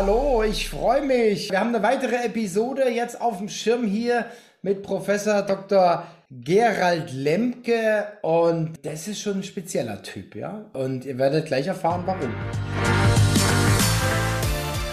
hallo, 0.00 0.42
ich 0.42 0.70
freue 0.70 1.02
mich. 1.02 1.50
Wir 1.50 1.60
haben 1.60 1.74
eine 1.74 1.82
weitere 1.82 2.24
Episode 2.24 2.88
jetzt 2.88 3.20
auf 3.20 3.36
dem 3.36 3.50
Schirm 3.50 3.84
hier 3.84 4.24
mit 4.62 4.82
Professor 4.82 5.42
Dr. 5.42 6.06
Gerald 6.30 7.12
Lemke 7.12 8.06
und 8.22 8.78
das 8.82 9.08
ist 9.08 9.20
schon 9.20 9.40
ein 9.40 9.42
spezieller 9.42 10.02
Typ, 10.02 10.36
ja? 10.36 10.64
Und 10.72 11.04
ihr 11.04 11.18
werdet 11.18 11.44
gleich 11.44 11.66
erfahren, 11.66 12.04
warum. 12.06 12.32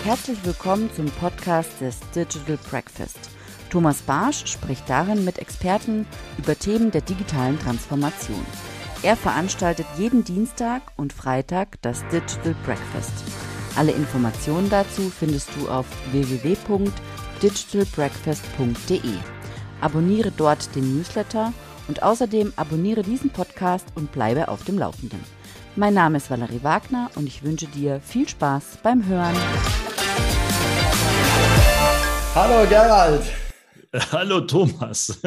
Herzlich 0.04 0.40
willkommen 0.44 0.90
zum 0.94 1.06
Podcast 1.06 1.70
des 1.80 2.02
Digital 2.14 2.58
Breakfast. 2.70 3.30
Thomas 3.70 4.02
Barsch 4.02 4.46
spricht 4.46 4.90
darin 4.90 5.24
mit 5.24 5.40
Experten 5.40 6.06
über 6.38 6.60
Themen 6.60 6.92
der 6.92 7.02
digitalen 7.02 7.58
Transformation. 7.60 8.46
Er 9.04 9.16
veranstaltet 9.16 9.86
jeden 9.98 10.26
Dienstag 10.26 10.82
und 10.98 11.14
Freitag 11.14 11.82
das 11.82 12.02
Digital 12.10 12.56
Breakfast. 12.66 13.24
Alle 13.78 13.92
Informationen 13.92 14.70
dazu 14.72 15.12
findest 15.12 15.50
du 15.56 15.70
auf 15.70 15.86
www.digitalbreakfast.de. 16.12 19.00
Abonniere 19.82 20.32
dort 20.36 20.76
den 20.76 20.98
Newsletter 20.98 21.54
und 21.88 22.02
außerdem 22.02 22.54
abonniere 22.56 23.04
diesen 23.04 23.30
Podcast 23.30 23.86
und 23.94 24.12
bleibe 24.12 24.48
auf 24.48 24.64
dem 24.64 24.80
Laufenden. 24.80 25.20
Mein 25.76 25.94
Name 25.94 26.18
ist 26.18 26.32
Valerie 26.32 26.64
Wagner 26.64 27.12
und 27.14 27.28
ich 27.28 27.44
wünsche 27.44 27.68
dir 27.68 28.02
viel 28.02 28.28
Spaß 28.28 28.80
beim 28.82 29.06
Hören. 29.06 29.36
Hallo 32.34 32.68
Gerald. 32.68 33.22
Hallo 34.12 34.42
Thomas. 34.42 35.22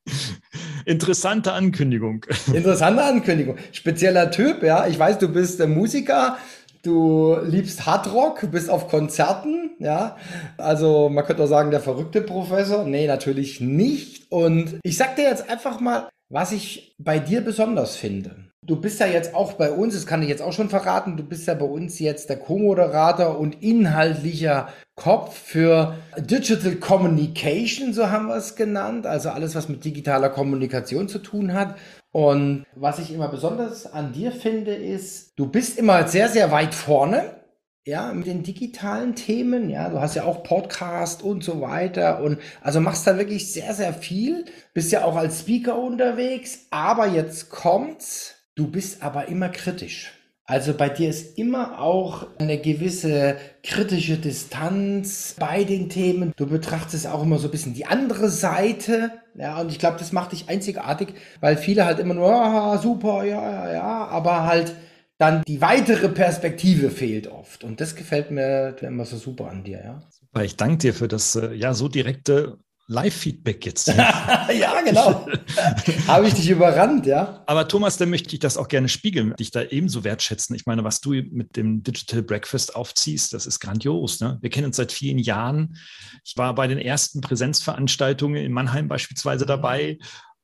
Interessante 0.86 1.52
Ankündigung. 1.52 2.24
Interessante 2.52 3.04
Ankündigung. 3.04 3.56
Spezieller 3.72 4.30
Typ, 4.30 4.62
ja. 4.62 4.86
Ich 4.86 4.98
weiß, 4.98 5.18
du 5.18 5.28
bist 5.28 5.60
der 5.60 5.66
Musiker, 5.66 6.38
du 6.86 7.36
liebst 7.44 7.86
Hardrock, 7.86 8.50
bist 8.50 8.70
auf 8.70 8.88
Konzerten, 8.88 9.70
ja. 9.78 10.16
Also 10.56 11.08
man 11.08 11.24
könnte 11.24 11.44
auch 11.44 11.48
sagen, 11.48 11.70
der 11.70 11.80
verrückte 11.80 12.20
Professor. 12.22 12.84
Nee, 12.84 13.06
natürlich 13.06 13.60
nicht. 13.60 14.30
Und 14.30 14.78
ich 14.82 14.96
sag 14.96 15.16
dir 15.16 15.24
jetzt 15.24 15.50
einfach 15.50 15.80
mal, 15.80 16.08
was 16.28 16.52
ich 16.52 16.94
bei 16.98 17.18
dir 17.18 17.40
besonders 17.40 17.96
finde. 17.96 18.36
Du 18.62 18.80
bist 18.80 18.98
ja 18.98 19.06
jetzt 19.06 19.32
auch 19.32 19.52
bei 19.52 19.70
uns, 19.70 19.94
das 19.94 20.06
kann 20.06 20.22
ich 20.22 20.28
jetzt 20.28 20.42
auch 20.42 20.52
schon 20.52 20.68
verraten, 20.68 21.16
du 21.16 21.22
bist 21.22 21.46
ja 21.46 21.54
bei 21.54 21.66
uns 21.66 22.00
jetzt 22.00 22.30
der 22.30 22.38
Co-Moderator 22.38 23.38
und 23.38 23.62
inhaltlicher 23.62 24.68
Kopf 24.96 25.38
für 25.38 25.94
Digital 26.18 26.74
Communication, 26.74 27.92
so 27.92 28.10
haben 28.10 28.26
wir 28.26 28.34
es 28.34 28.56
genannt, 28.56 29.06
also 29.06 29.28
alles, 29.28 29.54
was 29.54 29.68
mit 29.68 29.84
digitaler 29.84 30.30
Kommunikation 30.30 31.06
zu 31.06 31.20
tun 31.20 31.52
hat. 31.52 31.76
Und 32.16 32.64
was 32.74 32.98
ich 32.98 33.12
immer 33.12 33.28
besonders 33.28 33.92
an 33.92 34.14
dir 34.14 34.32
finde, 34.32 34.74
ist, 34.74 35.38
du 35.38 35.50
bist 35.50 35.78
immer 35.78 36.08
sehr, 36.08 36.30
sehr 36.30 36.50
weit 36.50 36.74
vorne 36.74 37.42
ja, 37.84 38.10
mit 38.14 38.26
den 38.26 38.42
digitalen 38.42 39.14
Themen, 39.14 39.68
ja, 39.68 39.90
du 39.90 40.00
hast 40.00 40.14
ja 40.14 40.24
auch 40.24 40.42
Podcast 40.42 41.22
und 41.22 41.44
so 41.44 41.60
weiter 41.60 42.22
und 42.22 42.38
also 42.62 42.80
machst 42.80 43.06
da 43.06 43.18
wirklich 43.18 43.52
sehr, 43.52 43.74
sehr 43.74 43.92
viel, 43.92 44.46
bist 44.72 44.92
ja 44.92 45.04
auch 45.04 45.14
als 45.14 45.40
Speaker 45.40 45.78
unterwegs, 45.78 46.60
aber 46.70 47.06
jetzt 47.06 47.50
kommt's, 47.50 48.34
du 48.54 48.66
bist 48.66 49.02
aber 49.02 49.28
immer 49.28 49.50
kritisch. 49.50 50.15
Also 50.48 50.74
bei 50.74 50.88
dir 50.88 51.10
ist 51.10 51.36
immer 51.38 51.80
auch 51.80 52.28
eine 52.38 52.58
gewisse 52.58 53.36
kritische 53.64 54.16
Distanz 54.16 55.34
bei 55.40 55.64
den 55.64 55.88
Themen. 55.88 56.32
Du 56.36 56.46
betrachtest 56.46 57.08
auch 57.08 57.24
immer 57.24 57.38
so 57.38 57.48
ein 57.48 57.50
bisschen 57.50 57.74
die 57.74 57.86
andere 57.86 58.30
Seite. 58.30 59.10
Ja, 59.34 59.60
und 59.60 59.72
ich 59.72 59.80
glaube, 59.80 59.98
das 59.98 60.12
macht 60.12 60.30
dich 60.30 60.48
einzigartig, 60.48 61.14
weil 61.40 61.56
viele 61.56 61.84
halt 61.84 61.98
immer 61.98 62.14
nur, 62.14 62.32
ah, 62.32 62.78
super, 62.78 63.24
ja, 63.24 63.42
ja, 63.42 63.72
ja, 63.72 64.06
aber 64.06 64.44
halt 64.44 64.72
dann 65.18 65.42
die 65.48 65.60
weitere 65.60 66.08
Perspektive 66.08 66.90
fehlt 66.90 67.26
oft. 67.26 67.64
Und 67.64 67.80
das 67.80 67.96
gefällt 67.96 68.30
mir 68.30 68.76
immer 68.82 69.04
so 69.04 69.16
super 69.16 69.48
an 69.48 69.64
dir, 69.64 69.82
ja. 69.84 70.02
Super, 70.10 70.44
ich 70.44 70.56
danke 70.56 70.78
dir 70.78 70.94
für 70.94 71.08
das 71.08 71.34
äh, 71.34 71.54
ja 71.54 71.74
so 71.74 71.88
direkte 71.88 72.58
Live-Feedback 72.88 73.66
jetzt. 73.66 73.88
ja, 73.88 74.80
genau. 74.84 75.26
Habe 76.06 76.28
ich 76.28 76.34
dich 76.34 76.48
überrannt, 76.48 77.06
ja. 77.06 77.42
Aber 77.46 77.66
Thomas, 77.66 77.96
dann 77.96 78.10
möchte 78.10 78.32
ich 78.34 78.38
das 78.38 78.56
auch 78.56 78.68
gerne 78.68 78.88
spiegeln, 78.88 79.34
dich 79.36 79.50
da 79.50 79.62
ebenso 79.62 80.04
wertschätzen. 80.04 80.54
Ich 80.54 80.66
meine, 80.66 80.84
was 80.84 81.00
du 81.00 81.10
mit 81.10 81.56
dem 81.56 81.82
Digital 81.82 82.22
Breakfast 82.22 82.76
aufziehst, 82.76 83.32
das 83.32 83.46
ist 83.46 83.58
grandios. 83.58 84.20
Ne? 84.20 84.38
Wir 84.40 84.50
kennen 84.50 84.66
uns 84.66 84.76
seit 84.76 84.92
vielen 84.92 85.18
Jahren. 85.18 85.76
Ich 86.24 86.36
war 86.36 86.54
bei 86.54 86.68
den 86.68 86.78
ersten 86.78 87.20
Präsenzveranstaltungen 87.20 88.44
in 88.44 88.52
Mannheim 88.52 88.88
beispielsweise 88.88 89.46
dabei 89.46 89.98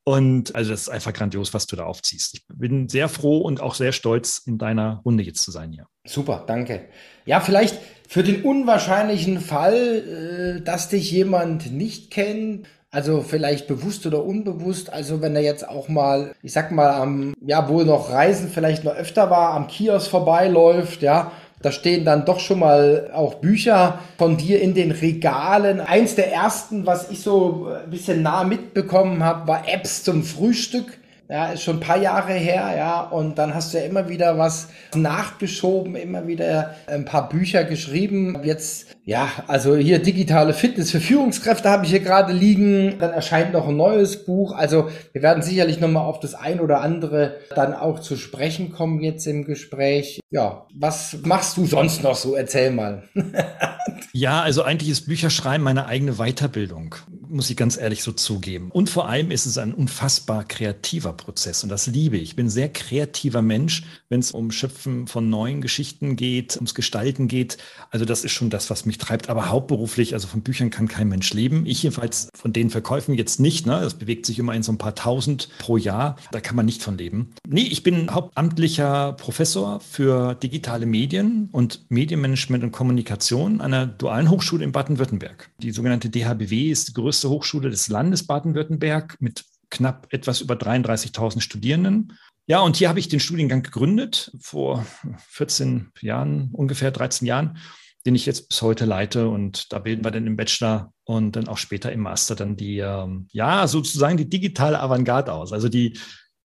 und 0.04 0.54
also 0.54 0.70
das 0.70 0.82
ist 0.82 0.88
einfach 0.88 1.12
grandios, 1.12 1.54
was 1.54 1.66
du 1.66 1.76
da 1.76 1.84
aufziehst. 1.84 2.34
Ich 2.34 2.42
bin 2.52 2.88
sehr 2.88 3.08
froh 3.08 3.38
und 3.38 3.60
auch 3.60 3.74
sehr 3.74 3.92
stolz, 3.92 4.42
in 4.44 4.58
deiner 4.58 5.00
Runde 5.04 5.22
jetzt 5.22 5.42
zu 5.42 5.50
sein 5.50 5.72
hier. 5.72 5.86
Super, 6.06 6.44
danke. 6.46 6.88
Ja, 7.24 7.40
vielleicht 7.40 7.78
für 8.08 8.24
den 8.24 8.42
unwahrscheinlichen 8.42 9.40
Fall, 9.40 10.58
äh, 10.58 10.64
dass 10.64 10.88
dich 10.88 11.10
jemand 11.12 11.72
nicht 11.72 12.10
kennt, 12.10 12.66
also 12.90 13.22
vielleicht 13.22 13.68
bewusst 13.68 14.04
oder 14.04 14.22
unbewusst, 14.22 14.92
also 14.92 15.22
wenn 15.22 15.34
er 15.34 15.42
jetzt 15.42 15.66
auch 15.66 15.88
mal, 15.88 16.34
ich 16.42 16.52
sag 16.52 16.72
mal, 16.72 16.90
am, 16.90 17.32
ja, 17.40 17.68
wohl 17.68 17.86
noch 17.86 18.10
Reisen 18.10 18.50
vielleicht 18.50 18.84
noch 18.84 18.94
öfter 18.94 19.30
war, 19.30 19.54
am 19.54 19.66
Kiosk 19.66 20.10
vorbeiläuft, 20.10 21.00
ja, 21.00 21.32
da 21.62 21.72
stehen 21.72 22.04
dann 22.04 22.24
doch 22.24 22.40
schon 22.40 22.58
mal 22.58 23.10
auch 23.14 23.34
Bücher 23.34 24.00
von 24.18 24.36
dir 24.36 24.60
in 24.60 24.74
den 24.74 24.90
Regalen. 24.90 25.80
Eins 25.80 26.14
der 26.14 26.32
ersten, 26.32 26.86
was 26.86 27.10
ich 27.10 27.20
so 27.20 27.68
ein 27.84 27.90
bisschen 27.90 28.22
nah 28.22 28.44
mitbekommen 28.44 29.24
habe, 29.24 29.48
war 29.48 29.68
Apps 29.68 30.02
zum 30.02 30.22
Frühstück. 30.22 30.98
Ja, 31.32 31.46
ist 31.46 31.62
schon 31.62 31.76
ein 31.76 31.80
paar 31.80 31.96
Jahre 31.96 32.34
her, 32.34 32.74
ja. 32.76 33.00
Und 33.00 33.38
dann 33.38 33.54
hast 33.54 33.72
du 33.72 33.78
ja 33.78 33.84
immer 33.84 34.10
wieder 34.10 34.36
was 34.36 34.68
nachgeschoben, 34.94 35.96
immer 35.96 36.26
wieder 36.26 36.74
ein 36.86 37.06
paar 37.06 37.30
Bücher 37.30 37.64
geschrieben. 37.64 38.40
Jetzt, 38.44 38.88
ja, 39.06 39.30
also 39.46 39.74
hier 39.74 39.98
digitale 39.98 40.52
Fitness 40.52 40.90
für 40.90 41.00
Führungskräfte 41.00 41.70
habe 41.70 41.86
ich 41.86 41.90
hier 41.90 42.00
gerade 42.00 42.34
liegen. 42.34 42.98
Dann 42.98 43.12
erscheint 43.12 43.54
noch 43.54 43.66
ein 43.66 43.78
neues 43.78 44.26
Buch. 44.26 44.54
Also 44.54 44.90
wir 45.14 45.22
werden 45.22 45.42
sicherlich 45.42 45.80
nochmal 45.80 46.04
auf 46.04 46.20
das 46.20 46.34
ein 46.34 46.60
oder 46.60 46.82
andere 46.82 47.36
dann 47.54 47.72
auch 47.72 48.00
zu 48.00 48.16
sprechen 48.16 48.70
kommen 48.70 49.00
jetzt 49.00 49.26
im 49.26 49.46
Gespräch. 49.46 50.20
Ja, 50.28 50.66
was 50.74 51.16
machst 51.24 51.56
du 51.56 51.64
sonst 51.64 52.02
noch 52.02 52.16
so? 52.16 52.34
Erzähl 52.34 52.72
mal. 52.72 53.04
ja, 54.12 54.42
also 54.42 54.64
eigentlich 54.64 54.90
ist 54.90 55.06
Bücherschreiben 55.06 55.64
meine 55.64 55.86
eigene 55.86 56.16
Weiterbildung, 56.16 56.94
muss 57.32 57.50
ich 57.50 57.56
ganz 57.56 57.76
ehrlich 57.76 58.02
so 58.02 58.12
zugeben. 58.12 58.70
Und 58.70 58.90
vor 58.90 59.08
allem 59.08 59.30
ist 59.30 59.46
es 59.46 59.58
ein 59.58 59.74
unfassbar 59.74 60.44
kreativer 60.44 61.12
Prozess 61.12 61.62
und 61.62 61.68
das 61.68 61.86
liebe 61.86 62.16
ich. 62.16 62.22
Ich 62.22 62.36
bin 62.36 62.46
ein 62.46 62.50
sehr 62.50 62.68
kreativer 62.68 63.42
Mensch, 63.42 63.82
wenn 64.08 64.20
es 64.20 64.32
um 64.32 64.50
Schöpfen 64.50 65.06
von 65.06 65.28
neuen 65.28 65.60
Geschichten 65.60 66.16
geht, 66.16 66.56
ums 66.56 66.74
Gestalten 66.74 67.28
geht. 67.28 67.58
Also 67.90 68.04
das 68.04 68.24
ist 68.24 68.32
schon 68.32 68.50
das, 68.50 68.70
was 68.70 68.86
mich 68.86 68.98
treibt. 68.98 69.28
Aber 69.28 69.48
hauptberuflich, 69.48 70.14
also 70.14 70.28
von 70.28 70.42
Büchern 70.42 70.70
kann 70.70 70.88
kein 70.88 71.08
Mensch 71.08 71.32
leben. 71.32 71.66
Ich 71.66 71.82
jedenfalls 71.82 72.28
von 72.34 72.52
den 72.52 72.70
Verkäufen 72.70 73.14
jetzt 73.14 73.40
nicht. 73.40 73.66
Ne? 73.66 73.80
Das 73.80 73.94
bewegt 73.94 74.26
sich 74.26 74.38
immer 74.38 74.54
in 74.54 74.62
so 74.62 74.72
ein 74.72 74.78
paar 74.78 74.94
Tausend 74.94 75.48
pro 75.58 75.76
Jahr. 75.76 76.16
Da 76.30 76.40
kann 76.40 76.56
man 76.56 76.66
nicht 76.66 76.82
von 76.82 76.98
leben. 76.98 77.32
Nee, 77.48 77.62
ich 77.62 77.82
bin 77.82 78.10
hauptamtlicher 78.10 79.14
Professor 79.14 79.80
für 79.80 80.34
digitale 80.34 80.86
Medien 80.86 81.48
und 81.52 81.84
Medienmanagement 81.88 82.64
und 82.64 82.72
Kommunikation 82.72 83.60
an 83.60 83.72
einer 83.72 83.86
dualen 83.86 84.30
Hochschule 84.30 84.64
in 84.64 84.72
Baden-Württemberg. 84.72 85.50
Die 85.58 85.70
sogenannte 85.70 86.10
DHBW 86.10 86.70
ist 86.70 86.88
die 86.88 86.92
größte 86.92 87.21
Hochschule 87.30 87.70
des 87.70 87.88
Landes 87.88 88.26
Baden-Württemberg 88.26 89.16
mit 89.20 89.44
knapp 89.70 90.06
etwas 90.10 90.40
über 90.40 90.54
33.000 90.54 91.40
Studierenden. 91.40 92.18
Ja, 92.46 92.60
und 92.60 92.76
hier 92.76 92.88
habe 92.88 92.98
ich 92.98 93.08
den 93.08 93.20
Studiengang 93.20 93.62
gegründet 93.62 94.32
vor 94.40 94.84
14 95.28 95.90
Jahren, 96.00 96.50
ungefähr 96.52 96.90
13 96.90 97.26
Jahren, 97.26 97.58
den 98.04 98.14
ich 98.14 98.26
jetzt 98.26 98.48
bis 98.48 98.62
heute 98.62 98.84
leite. 98.84 99.28
Und 99.28 99.72
da 99.72 99.78
bilden 99.78 100.04
wir 100.04 100.10
dann 100.10 100.26
im 100.26 100.36
Bachelor 100.36 100.92
und 101.04 101.36
dann 101.36 101.48
auch 101.48 101.58
später 101.58 101.92
im 101.92 102.00
Master 102.00 102.34
dann 102.34 102.56
die, 102.56 102.78
ähm, 102.78 103.28
ja, 103.30 103.66
sozusagen 103.68 104.16
die 104.16 104.28
digitale 104.28 104.80
Avantgarde 104.80 105.32
aus. 105.32 105.52
Also 105.52 105.68
die 105.68 105.98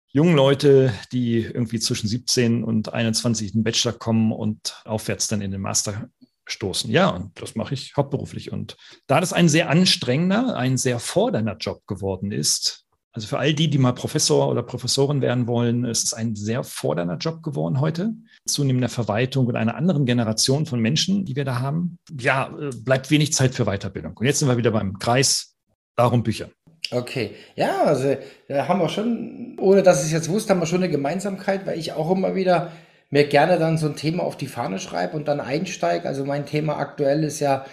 jungen 0.08 0.36
Leute, 0.36 0.92
die 1.12 1.40
irgendwie 1.40 1.80
zwischen 1.80 2.08
17 2.08 2.64
und 2.64 2.92
21 2.92 3.48
in 3.48 3.60
den 3.60 3.64
Bachelor 3.64 3.92
kommen 3.92 4.32
und 4.32 4.80
aufwärts 4.84 5.28
dann 5.28 5.40
in 5.40 5.50
den 5.50 5.60
Master 5.60 6.08
stoßen. 6.46 6.90
Ja, 6.90 7.08
und 7.08 7.40
das 7.40 7.54
mache 7.54 7.74
ich 7.74 7.96
hauptberuflich. 7.96 8.52
Und 8.52 8.76
da 9.06 9.20
das 9.20 9.32
ein 9.32 9.48
sehr 9.48 9.70
anstrengender, 9.70 10.56
ein 10.56 10.76
sehr 10.76 10.98
fordernder 10.98 11.56
Job 11.56 11.86
geworden 11.86 12.32
ist, 12.32 12.84
also 13.14 13.28
für 13.28 13.38
all 13.38 13.54
die, 13.54 13.70
die 13.70 13.78
mal 13.78 13.92
Professor 13.92 14.48
oder 14.48 14.64
Professorin 14.64 15.20
werden 15.20 15.46
wollen, 15.46 15.84
ist 15.84 16.02
es 16.02 16.14
ein 16.14 16.34
sehr 16.34 16.64
fordernder 16.64 17.16
Job 17.16 17.44
geworden 17.44 17.80
heute. 17.80 18.12
Zunehmender 18.44 18.88
Verwaltung 18.88 19.46
und 19.46 19.54
einer 19.54 19.76
anderen 19.76 20.04
Generation 20.04 20.66
von 20.66 20.80
Menschen, 20.80 21.24
die 21.24 21.36
wir 21.36 21.44
da 21.44 21.60
haben. 21.60 21.98
Ja, 22.18 22.52
äh, 22.58 22.70
bleibt 22.74 23.12
wenig 23.12 23.32
Zeit 23.32 23.54
für 23.54 23.66
Weiterbildung. 23.66 24.16
Und 24.16 24.26
jetzt 24.26 24.40
sind 24.40 24.48
wir 24.48 24.56
wieder 24.56 24.72
beim 24.72 24.98
Kreis, 24.98 25.54
darum 25.94 26.24
Bücher. 26.24 26.50
Okay, 26.90 27.36
ja, 27.54 27.84
also 27.84 28.16
da 28.48 28.66
haben 28.66 28.80
wir 28.80 28.88
schon, 28.88 29.56
ohne 29.60 29.84
dass 29.84 30.00
ich 30.00 30.06
es 30.06 30.12
jetzt 30.12 30.28
wusste, 30.28 30.50
haben 30.50 30.60
wir 30.60 30.66
schon 30.66 30.82
eine 30.82 30.90
Gemeinsamkeit, 30.90 31.66
weil 31.66 31.78
ich 31.78 31.92
auch 31.92 32.10
immer 32.10 32.34
wieder 32.34 32.72
mir 33.10 33.24
gerne 33.24 33.58
dann 33.58 33.78
so 33.78 33.86
ein 33.86 33.96
Thema 33.96 34.22
auf 34.22 34.36
die 34.36 34.46
Fahne 34.46 34.78
schreibe 34.78 35.16
und 35.16 35.28
dann 35.28 35.40
einsteige. 35.40 36.08
Also 36.08 36.24
mein 36.24 36.46
Thema 36.46 36.78
aktuell 36.78 37.24
ist 37.24 37.40
ja 37.40 37.64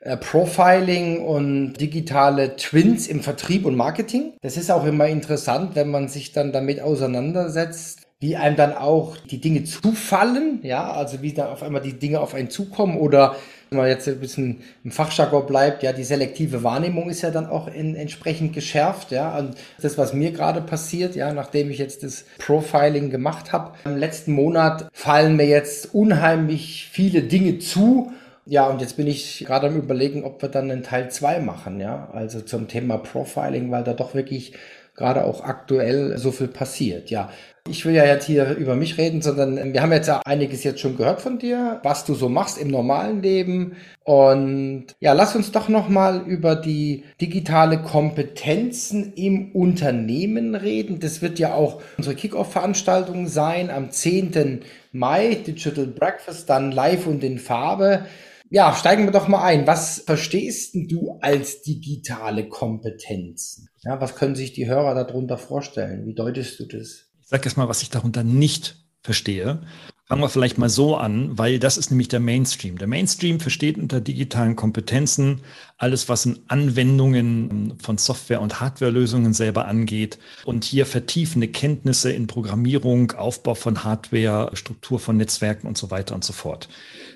äh, 0.00 0.16
Profiling 0.16 1.24
und 1.24 1.74
digitale 1.74 2.56
Twins 2.56 3.06
im 3.08 3.20
Vertrieb 3.20 3.66
und 3.66 3.76
Marketing. 3.76 4.34
Das 4.42 4.56
ist 4.56 4.70
auch 4.70 4.84
immer 4.84 5.06
interessant, 5.06 5.74
wenn 5.74 5.90
man 5.90 6.08
sich 6.08 6.32
dann 6.32 6.52
damit 6.52 6.80
auseinandersetzt, 6.80 8.06
wie 8.20 8.36
einem 8.36 8.56
dann 8.56 8.72
auch 8.72 9.16
die 9.16 9.40
Dinge 9.40 9.64
zufallen, 9.64 10.60
ja, 10.62 10.90
also 10.92 11.22
wie 11.22 11.34
da 11.34 11.50
auf 11.52 11.62
einmal 11.62 11.82
die 11.82 11.98
Dinge 11.98 12.20
auf 12.20 12.34
einen 12.34 12.50
zukommen 12.50 12.98
oder 12.98 13.36
wenn 13.70 13.78
man 13.78 13.88
jetzt 13.88 14.06
ein 14.08 14.20
bisschen 14.20 14.62
im 14.84 14.90
Fachjargon 14.90 15.46
bleibt, 15.46 15.82
ja, 15.82 15.92
die 15.92 16.04
selektive 16.04 16.62
Wahrnehmung 16.62 17.10
ist 17.10 17.22
ja 17.22 17.30
dann 17.30 17.46
auch 17.46 17.68
in, 17.68 17.96
entsprechend 17.96 18.52
geschärft, 18.52 19.10
ja. 19.10 19.36
Und 19.36 19.56
das, 19.80 19.98
was 19.98 20.12
mir 20.12 20.30
gerade 20.30 20.60
passiert, 20.60 21.16
ja, 21.16 21.32
nachdem 21.32 21.70
ich 21.70 21.78
jetzt 21.78 22.02
das 22.02 22.24
Profiling 22.38 23.10
gemacht 23.10 23.52
habe, 23.52 23.72
im 23.84 23.96
letzten 23.96 24.32
Monat 24.32 24.88
fallen 24.92 25.36
mir 25.36 25.46
jetzt 25.46 25.94
unheimlich 25.94 26.88
viele 26.92 27.22
Dinge 27.22 27.58
zu, 27.58 28.12
ja, 28.48 28.68
und 28.68 28.80
jetzt 28.80 28.96
bin 28.96 29.08
ich 29.08 29.44
gerade 29.44 29.66
am 29.66 29.76
überlegen, 29.76 30.22
ob 30.22 30.40
wir 30.40 30.48
dann 30.48 30.70
einen 30.70 30.84
Teil 30.84 31.10
2 31.10 31.40
machen, 31.40 31.80
ja, 31.80 32.08
also 32.12 32.40
zum 32.40 32.68
Thema 32.68 32.98
Profiling, 32.98 33.72
weil 33.72 33.82
da 33.82 33.92
doch 33.92 34.14
wirklich 34.14 34.52
gerade 34.96 35.24
auch 35.24 35.42
aktuell 35.42 36.18
so 36.18 36.32
viel 36.32 36.48
passiert, 36.48 37.10
ja. 37.10 37.30
Ich 37.68 37.84
will 37.84 37.94
ja 37.94 38.04
jetzt 38.04 38.26
hier 38.26 38.54
über 38.56 38.76
mich 38.76 38.96
reden, 38.96 39.22
sondern 39.22 39.72
wir 39.72 39.82
haben 39.82 39.90
jetzt 39.90 40.06
ja 40.06 40.20
einiges 40.24 40.62
jetzt 40.62 40.78
schon 40.78 40.96
gehört 40.96 41.20
von 41.20 41.40
dir, 41.40 41.80
was 41.82 42.04
du 42.04 42.14
so 42.14 42.28
machst 42.28 42.58
im 42.58 42.68
normalen 42.68 43.22
Leben. 43.22 43.76
Und 44.04 44.86
ja, 45.00 45.14
lass 45.14 45.34
uns 45.34 45.50
doch 45.50 45.68
nochmal 45.68 46.22
über 46.26 46.54
die 46.54 47.02
digitale 47.20 47.82
Kompetenzen 47.82 49.14
im 49.14 49.50
Unternehmen 49.50 50.54
reden. 50.54 51.00
Das 51.00 51.22
wird 51.22 51.40
ja 51.40 51.54
auch 51.54 51.82
unsere 51.98 52.14
Kickoff-Veranstaltung 52.14 53.26
sein 53.26 53.70
am 53.70 53.90
10. 53.90 54.60
Mai, 54.92 55.36
Digital 55.44 55.86
Breakfast, 55.86 56.48
dann 56.48 56.70
live 56.70 57.08
und 57.08 57.24
in 57.24 57.40
Farbe. 57.40 58.06
Ja, 58.50 58.74
steigen 58.74 59.04
wir 59.04 59.10
doch 59.10 59.28
mal 59.28 59.42
ein. 59.42 59.66
Was 59.66 60.00
verstehst 60.00 60.74
du 60.74 61.18
als 61.20 61.62
digitale 61.62 62.48
Kompetenzen? 62.48 63.68
Ja, 63.82 64.00
was 64.00 64.14
können 64.14 64.36
sich 64.36 64.52
die 64.52 64.66
Hörer 64.66 64.94
darunter 64.94 65.36
vorstellen? 65.36 66.06
Wie 66.06 66.14
deutest 66.14 66.60
du 66.60 66.66
das? 66.66 67.06
Ich 67.20 67.28
sage 67.28 67.44
jetzt 67.44 67.56
mal, 67.56 67.68
was 67.68 67.82
ich 67.82 67.90
darunter 67.90 68.22
nicht 68.22 68.76
verstehe. 69.02 69.62
Fangen 70.08 70.22
wir 70.22 70.28
vielleicht 70.28 70.56
mal 70.56 70.68
so 70.68 70.96
an, 70.96 71.36
weil 71.36 71.58
das 71.58 71.76
ist 71.76 71.90
nämlich 71.90 72.06
der 72.06 72.20
Mainstream. 72.20 72.78
Der 72.78 72.86
Mainstream 72.86 73.40
versteht 73.40 73.76
unter 73.76 74.00
digitalen 74.00 74.54
Kompetenzen 74.54 75.40
alles, 75.78 76.08
was 76.08 76.26
in 76.26 76.38
Anwendungen 76.46 77.74
von 77.82 77.98
Software- 77.98 78.40
und 78.40 78.60
Hardwarelösungen 78.60 79.34
selber 79.34 79.66
angeht 79.66 80.20
und 80.44 80.62
hier 80.62 80.86
vertiefende 80.86 81.48
Kenntnisse 81.48 82.12
in 82.12 82.28
Programmierung, 82.28 83.10
Aufbau 83.12 83.56
von 83.56 83.82
Hardware, 83.82 84.50
Struktur 84.54 85.00
von 85.00 85.16
Netzwerken 85.16 85.66
und 85.66 85.76
so 85.76 85.90
weiter 85.90 86.14
und 86.14 86.22
so 86.22 86.32
fort. 86.32 86.68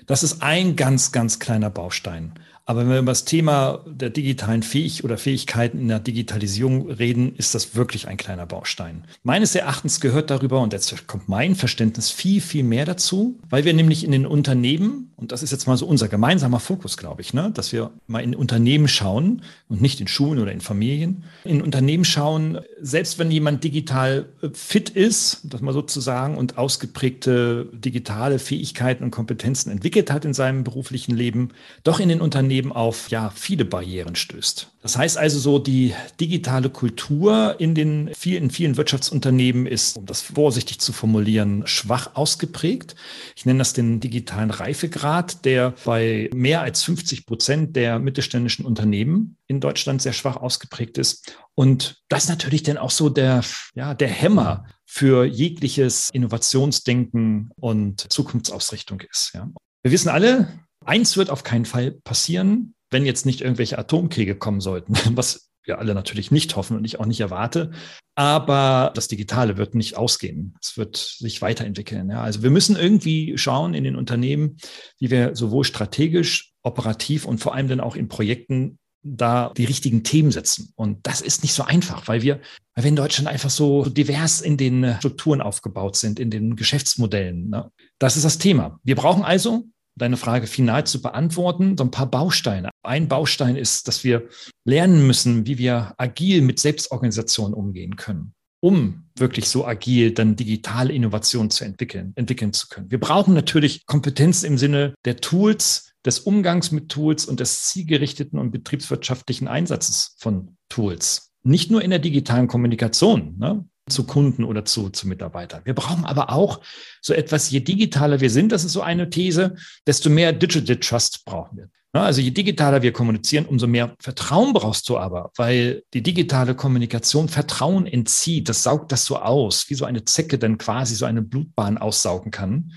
Das 0.05 0.21
ist 0.21 0.43
ein 0.43 0.75
ganz, 0.75 1.13
ganz 1.13 1.39
kleiner 1.39 1.69
Baustein. 1.69 2.33
Aber 2.71 2.83
wenn 2.83 2.89
wir 2.89 2.99
über 2.99 3.11
das 3.11 3.25
Thema 3.25 3.81
der 3.85 4.09
digitalen 4.09 4.63
Fähig 4.63 5.03
oder 5.03 5.17
Fähigkeiten 5.17 5.77
in 5.77 5.89
der 5.89 5.99
Digitalisierung 5.99 6.89
reden, 6.89 7.35
ist 7.35 7.53
das 7.53 7.75
wirklich 7.75 8.07
ein 8.07 8.15
kleiner 8.15 8.45
Baustein. 8.45 9.03
Meines 9.23 9.55
Erachtens 9.55 9.99
gehört 9.99 10.29
darüber, 10.29 10.61
und 10.61 10.71
jetzt 10.71 11.05
kommt 11.05 11.27
mein 11.27 11.55
Verständnis 11.55 12.11
viel, 12.11 12.39
viel 12.39 12.63
mehr 12.63 12.85
dazu, 12.85 13.37
weil 13.49 13.65
wir 13.65 13.73
nämlich 13.73 14.05
in 14.05 14.13
den 14.13 14.25
Unternehmen, 14.25 15.11
und 15.17 15.33
das 15.33 15.43
ist 15.43 15.51
jetzt 15.51 15.67
mal 15.67 15.75
so 15.75 15.85
unser 15.85 16.07
gemeinsamer 16.07 16.61
Fokus, 16.61 16.95
glaube 16.95 17.21
ich, 17.21 17.33
ne, 17.33 17.51
dass 17.53 17.73
wir 17.73 17.91
mal 18.07 18.23
in 18.23 18.33
Unternehmen 18.33 18.87
schauen 18.87 19.41
und 19.67 19.81
nicht 19.81 19.99
in 19.99 20.07
Schulen 20.07 20.39
oder 20.39 20.53
in 20.53 20.61
Familien, 20.61 21.25
in 21.43 21.61
Unternehmen 21.61 22.05
schauen, 22.05 22.59
selbst 22.79 23.19
wenn 23.19 23.31
jemand 23.31 23.65
digital 23.65 24.27
äh, 24.41 24.47
fit 24.53 24.89
ist, 24.89 25.41
das 25.43 25.59
mal 25.59 25.73
sozusagen, 25.73 26.37
und 26.37 26.57
ausgeprägte 26.57 27.67
digitale 27.73 28.39
Fähigkeiten 28.39 29.03
und 29.03 29.11
Kompetenzen 29.11 29.71
entwickelt 29.71 30.09
hat 30.09 30.23
in 30.23 30.33
seinem 30.33 30.63
beruflichen 30.63 31.17
Leben, 31.17 31.49
doch 31.83 31.99
in 31.99 32.07
den 32.07 32.21
Unternehmen 32.21 32.60
eben 32.61 32.71
auf 32.71 33.09
ja, 33.09 33.31
viele 33.31 33.65
Barrieren 33.65 34.15
stößt. 34.15 34.71
Das 34.83 34.97
heißt 34.97 35.17
also 35.17 35.39
so, 35.39 35.57
die 35.57 35.95
digitale 36.19 36.69
Kultur 36.69 37.55
in 37.59 37.73
den 37.73 38.11
vielen, 38.15 38.51
vielen 38.51 38.77
Wirtschaftsunternehmen 38.77 39.65
ist, 39.65 39.97
um 39.97 40.05
das 40.05 40.21
vorsichtig 40.21 40.79
zu 40.79 40.93
formulieren, 40.93 41.65
schwach 41.65 42.15
ausgeprägt. 42.15 42.95
Ich 43.35 43.45
nenne 43.45 43.59
das 43.59 43.73
den 43.73 43.99
digitalen 43.99 44.51
Reifegrad, 44.51 45.43
der 45.43 45.73
bei 45.85 46.29
mehr 46.33 46.61
als 46.61 46.83
50 46.83 47.25
Prozent 47.25 47.75
der 47.75 47.97
mittelständischen 47.97 48.65
Unternehmen 48.65 49.37
in 49.47 49.59
Deutschland 49.59 50.01
sehr 50.01 50.13
schwach 50.13 50.37
ausgeprägt 50.37 50.99
ist. 50.99 51.35
Und 51.55 52.03
das 52.09 52.29
natürlich 52.29 52.61
dann 52.61 52.77
auch 52.77 52.91
so 52.91 53.09
der, 53.09 53.43
ja, 53.73 53.95
der 53.95 54.07
Hämmer 54.07 54.65
für 54.85 55.25
jegliches 55.25 56.09
Innovationsdenken 56.13 57.49
und 57.55 58.11
Zukunftsausrichtung 58.11 59.01
ist. 59.01 59.31
Ja. 59.33 59.49
Wir 59.83 59.91
wissen 59.91 60.09
alle, 60.09 60.47
Eins 60.85 61.17
wird 61.17 61.29
auf 61.29 61.43
keinen 61.43 61.65
Fall 61.65 61.91
passieren, 61.91 62.73
wenn 62.89 63.05
jetzt 63.05 63.25
nicht 63.25 63.41
irgendwelche 63.41 63.77
Atomkriege 63.77 64.35
kommen 64.35 64.61
sollten, 64.61 64.93
was 65.15 65.49
wir 65.63 65.79
alle 65.79 65.93
natürlich 65.93 66.31
nicht 66.31 66.55
hoffen 66.55 66.75
und 66.77 66.85
ich 66.85 66.99
auch 66.99 67.05
nicht 67.05 67.19
erwarte. 67.19 67.71
Aber 68.15 68.91
das 68.95 69.07
Digitale 69.07 69.57
wird 69.57 69.75
nicht 69.75 69.95
ausgehen. 69.95 70.55
Es 70.61 70.77
wird 70.77 70.97
sich 70.97 71.41
weiterentwickeln. 71.41 72.09
Ja. 72.09 72.21
Also 72.21 72.43
wir 72.43 72.49
müssen 72.49 72.75
irgendwie 72.75 73.37
schauen 73.37 73.73
in 73.73 73.83
den 73.83 73.95
Unternehmen, 73.95 74.57
wie 74.99 75.11
wir 75.11 75.35
sowohl 75.35 75.63
strategisch, 75.63 76.51
operativ 76.63 77.25
und 77.25 77.39
vor 77.39 77.55
allem 77.55 77.67
dann 77.67 77.79
auch 77.79 77.95
in 77.95 78.07
Projekten 78.07 78.79
da 79.03 79.51
die 79.57 79.65
richtigen 79.65 80.03
Themen 80.03 80.31
setzen. 80.31 80.73
Und 80.75 80.99
das 81.07 81.21
ist 81.21 81.41
nicht 81.41 81.53
so 81.53 81.63
einfach, 81.63 82.07
weil 82.07 82.21
wir, 82.21 82.39
weil 82.75 82.83
wir 82.83 82.89
in 82.89 82.95
Deutschland 82.95 83.27
einfach 83.27 83.49
so 83.49 83.85
divers 83.85 84.41
in 84.41 84.57
den 84.57 84.95
Strukturen 84.99 85.41
aufgebaut 85.41 85.95
sind, 85.95 86.19
in 86.19 86.29
den 86.29 86.55
Geschäftsmodellen. 86.55 87.49
Ne? 87.49 87.71
Das 87.97 88.15
ist 88.15 88.25
das 88.25 88.37
Thema. 88.37 88.79
Wir 88.83 88.95
brauchen 88.95 89.23
also 89.23 89.65
deine 90.01 90.17
Frage 90.17 90.47
final 90.47 90.85
zu 90.85 91.01
beantworten, 91.01 91.77
so 91.77 91.83
ein 91.83 91.91
paar 91.91 92.09
Bausteine. 92.09 92.69
Ein 92.83 93.07
Baustein 93.07 93.55
ist, 93.55 93.87
dass 93.87 94.03
wir 94.03 94.27
lernen 94.65 95.05
müssen, 95.05 95.45
wie 95.45 95.57
wir 95.57 95.93
agil 95.97 96.41
mit 96.41 96.59
Selbstorganisation 96.59 97.53
umgehen 97.53 97.95
können, 97.95 98.33
um 98.59 99.03
wirklich 99.15 99.47
so 99.47 99.65
agil 99.65 100.11
dann 100.13 100.35
digitale 100.35 100.93
Innovation 100.93 101.49
zu 101.49 101.63
entwickeln, 101.65 102.13
entwickeln 102.15 102.53
zu 102.53 102.67
können. 102.67 102.89
Wir 102.89 102.99
brauchen 102.99 103.33
natürlich 103.33 103.85
Kompetenz 103.85 104.43
im 104.43 104.57
Sinne 104.57 104.95
der 105.05 105.17
Tools, 105.17 105.91
des 106.05 106.19
Umgangs 106.19 106.71
mit 106.71 106.89
Tools 106.89 107.25
und 107.25 107.39
des 107.39 107.65
zielgerichteten 107.65 108.39
und 108.39 108.51
betriebswirtschaftlichen 108.51 109.47
Einsatzes 109.47 110.15
von 110.17 110.57
Tools. 110.69 111.31
Nicht 111.43 111.71
nur 111.71 111.83
in 111.83 111.89
der 111.89 111.99
digitalen 111.99 112.47
Kommunikation. 112.47 113.37
Ne? 113.37 113.65
Zu 113.91 114.05
Kunden 114.05 114.43
oder 114.43 114.65
zu, 114.65 114.89
zu 114.89 115.07
Mitarbeitern. 115.07 115.61
Wir 115.65 115.75
brauchen 115.75 116.05
aber 116.05 116.31
auch 116.31 116.61
so 117.01 117.13
etwas, 117.13 117.51
je 117.51 117.59
digitaler 117.59 118.19
wir 118.19 118.29
sind, 118.29 118.51
das 118.51 118.63
ist 118.63 118.73
so 118.73 118.81
eine 118.81 119.09
These, 119.09 119.55
desto 119.85 120.09
mehr 120.09 120.33
Digital 120.33 120.77
Trust 120.77 121.25
brauchen 121.25 121.57
wir. 121.57 121.69
Also 121.93 122.21
je 122.21 122.31
digitaler 122.31 122.81
wir 122.81 122.93
kommunizieren, 122.93 123.45
umso 123.45 123.67
mehr 123.67 123.95
Vertrauen 123.99 124.53
brauchst 124.53 124.87
du 124.87 124.97
aber, 124.97 125.31
weil 125.35 125.83
die 125.93 126.01
digitale 126.01 126.55
Kommunikation 126.55 127.27
Vertrauen 127.27 127.85
entzieht. 127.85 128.47
Das 128.47 128.63
saugt 128.63 128.93
das 128.93 129.03
so 129.03 129.17
aus, 129.17 129.69
wie 129.69 129.75
so 129.75 129.83
eine 129.83 130.05
Zecke 130.05 130.39
dann 130.39 130.57
quasi 130.57 130.95
so 130.95 131.05
eine 131.05 131.21
Blutbahn 131.21 131.77
aussaugen 131.77 132.31
kann. 132.31 132.71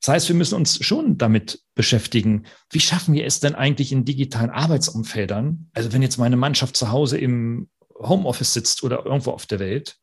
Das 0.00 0.14
heißt, 0.14 0.28
wir 0.28 0.36
müssen 0.36 0.54
uns 0.54 0.84
schon 0.84 1.18
damit 1.18 1.60
beschäftigen, 1.74 2.44
wie 2.70 2.80
schaffen 2.80 3.14
wir 3.14 3.24
es 3.24 3.40
denn 3.40 3.54
eigentlich 3.54 3.90
in 3.92 4.04
digitalen 4.04 4.50
Arbeitsumfeldern? 4.50 5.70
Also 5.74 5.92
wenn 5.92 6.02
jetzt 6.02 6.18
meine 6.18 6.36
Mannschaft 6.36 6.76
zu 6.76 6.90
Hause 6.90 7.18
im 7.18 7.68
Homeoffice 7.98 8.52
sitzt 8.52 8.82
oder 8.84 9.04
irgendwo 9.04 9.30
auf 9.30 9.46
der 9.46 9.58
Welt, 9.58 9.96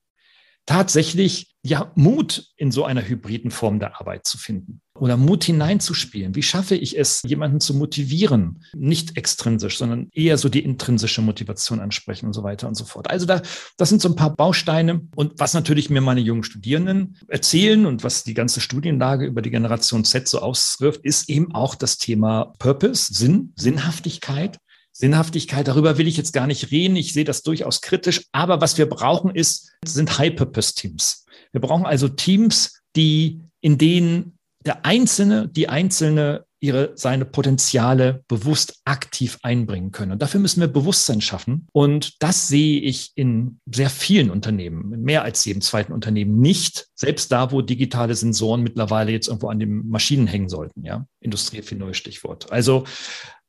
tatsächlich 0.69 1.55
ja 1.63 1.91
Mut 1.95 2.45
in 2.55 2.71
so 2.71 2.85
einer 2.85 3.01
hybriden 3.01 3.49
Form 3.49 3.79
der 3.79 3.99
Arbeit 3.99 4.27
zu 4.27 4.37
finden 4.37 4.81
oder 4.93 5.17
Mut 5.17 5.43
hineinzuspielen. 5.43 6.35
Wie 6.35 6.43
schaffe 6.43 6.75
ich 6.75 6.95
es, 6.95 7.23
jemanden 7.25 7.59
zu 7.59 7.73
motivieren? 7.73 8.63
Nicht 8.75 9.17
extrinsisch, 9.17 9.79
sondern 9.79 10.09
eher 10.13 10.37
so 10.37 10.47
die 10.47 10.63
intrinsische 10.63 11.23
Motivation 11.23 11.79
ansprechen 11.79 12.27
und 12.27 12.33
so 12.33 12.43
weiter 12.43 12.67
und 12.67 12.75
so 12.75 12.85
fort. 12.85 13.09
Also 13.09 13.25
da, 13.25 13.41
das 13.77 13.89
sind 13.89 13.99
so 13.99 14.09
ein 14.09 14.15
paar 14.15 14.35
Bausteine. 14.35 15.01
Und 15.15 15.39
was 15.39 15.55
natürlich 15.55 15.89
mir 15.89 16.01
meine 16.01 16.21
jungen 16.21 16.43
Studierenden 16.43 17.17
erzählen 17.27 17.87
und 17.87 18.03
was 18.03 18.23
die 18.23 18.35
ganze 18.35 18.61
Studienlage 18.61 19.25
über 19.25 19.41
die 19.41 19.49
Generation 19.49 20.05
Z 20.05 20.27
so 20.27 20.39
auswirft, 20.39 21.03
ist 21.03 21.29
eben 21.29 21.55
auch 21.55 21.73
das 21.73 21.97
Thema 21.97 22.53
Purpose, 22.59 23.11
Sinn, 23.11 23.53
Sinnhaftigkeit. 23.55 24.59
Sinnhaftigkeit, 24.99 25.65
darüber 25.65 25.97
will 25.97 26.09
ich 26.09 26.17
jetzt 26.17 26.33
gar 26.33 26.45
nicht 26.45 26.71
reden. 26.71 26.97
Ich 26.97 27.13
sehe 27.13 27.23
das 27.23 27.41
durchaus 27.41 27.79
kritisch. 27.79 28.25
Aber 28.33 28.59
was 28.59 28.77
wir 28.77 28.89
brauchen 28.89 29.33
ist, 29.33 29.71
sind 29.85 30.17
High-Purpose-Teams. 30.17 31.25
Wir 31.53 31.61
brauchen 31.61 31.85
also 31.85 32.09
Teams, 32.09 32.81
die, 32.97 33.39
in 33.61 33.77
denen 33.77 34.37
der 34.65 34.85
Einzelne, 34.85 35.47
die 35.47 35.69
Einzelne 35.69 36.43
ihre, 36.59 36.91
seine 36.95 37.23
Potenziale 37.23 38.25
bewusst 38.27 38.81
aktiv 38.83 39.39
einbringen 39.41 39.91
können. 39.91 40.11
Und 40.11 40.21
dafür 40.21 40.41
müssen 40.41 40.59
wir 40.59 40.67
Bewusstsein 40.67 41.21
schaffen. 41.21 41.67
Und 41.71 42.21
das 42.21 42.49
sehe 42.49 42.81
ich 42.81 43.13
in 43.15 43.61
sehr 43.73 43.89
vielen 43.89 44.29
Unternehmen, 44.29 44.93
in 44.93 45.03
mehr 45.03 45.23
als 45.23 45.45
jedem 45.45 45.61
zweiten 45.61 45.93
Unternehmen 45.93 46.41
nicht. 46.41 46.87
Selbst 46.93 47.31
da, 47.31 47.53
wo 47.53 47.61
digitale 47.61 48.15
Sensoren 48.15 48.63
mittlerweile 48.63 49.13
jetzt 49.13 49.29
irgendwo 49.29 49.47
an 49.47 49.59
den 49.59 49.87
Maschinen 49.87 50.27
hängen 50.27 50.49
sollten, 50.49 50.83
ja. 50.83 51.05
Industrie 51.21 51.61
4.0 51.61 51.93
Stichwort. 51.93 52.51
Also 52.51 52.83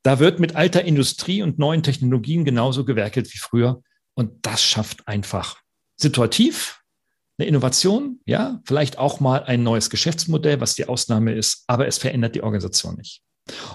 da 0.03 0.19
wird 0.19 0.39
mit 0.39 0.55
alter 0.55 0.83
Industrie 0.83 1.41
und 1.43 1.59
neuen 1.59 1.83
Technologien 1.83 2.45
genauso 2.45 2.85
gewerkelt 2.85 3.31
wie 3.33 3.37
früher. 3.37 3.81
Und 4.13 4.45
das 4.45 4.63
schafft 4.63 5.07
einfach 5.07 5.57
situativ 5.95 6.81
eine 7.37 7.47
Innovation, 7.47 8.19
ja, 8.25 8.61
vielleicht 8.65 8.97
auch 8.97 9.19
mal 9.19 9.43
ein 9.43 9.63
neues 9.63 9.89
Geschäftsmodell, 9.89 10.59
was 10.61 10.75
die 10.75 10.87
Ausnahme 10.87 11.33
ist, 11.33 11.63
aber 11.67 11.87
es 11.87 11.97
verändert 11.97 12.35
die 12.35 12.43
Organisation 12.43 12.95
nicht. 12.95 13.21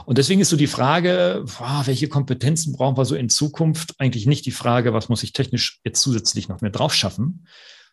Und 0.04 0.18
deswegen 0.18 0.40
ist 0.40 0.50
so 0.50 0.56
die 0.56 0.68
Frage, 0.68 1.44
welche 1.84 2.08
Kompetenzen 2.08 2.72
brauchen 2.72 2.96
wir 2.96 3.04
so 3.04 3.16
in 3.16 3.28
Zukunft? 3.28 3.94
Eigentlich 3.98 4.26
nicht 4.26 4.46
die 4.46 4.52
Frage, 4.52 4.92
was 4.92 5.08
muss 5.08 5.22
ich 5.22 5.32
technisch 5.32 5.80
jetzt 5.84 6.00
zusätzlich 6.00 6.48
noch 6.48 6.60
mehr 6.60 6.70
drauf 6.70 6.94
schaffen, 6.94 7.46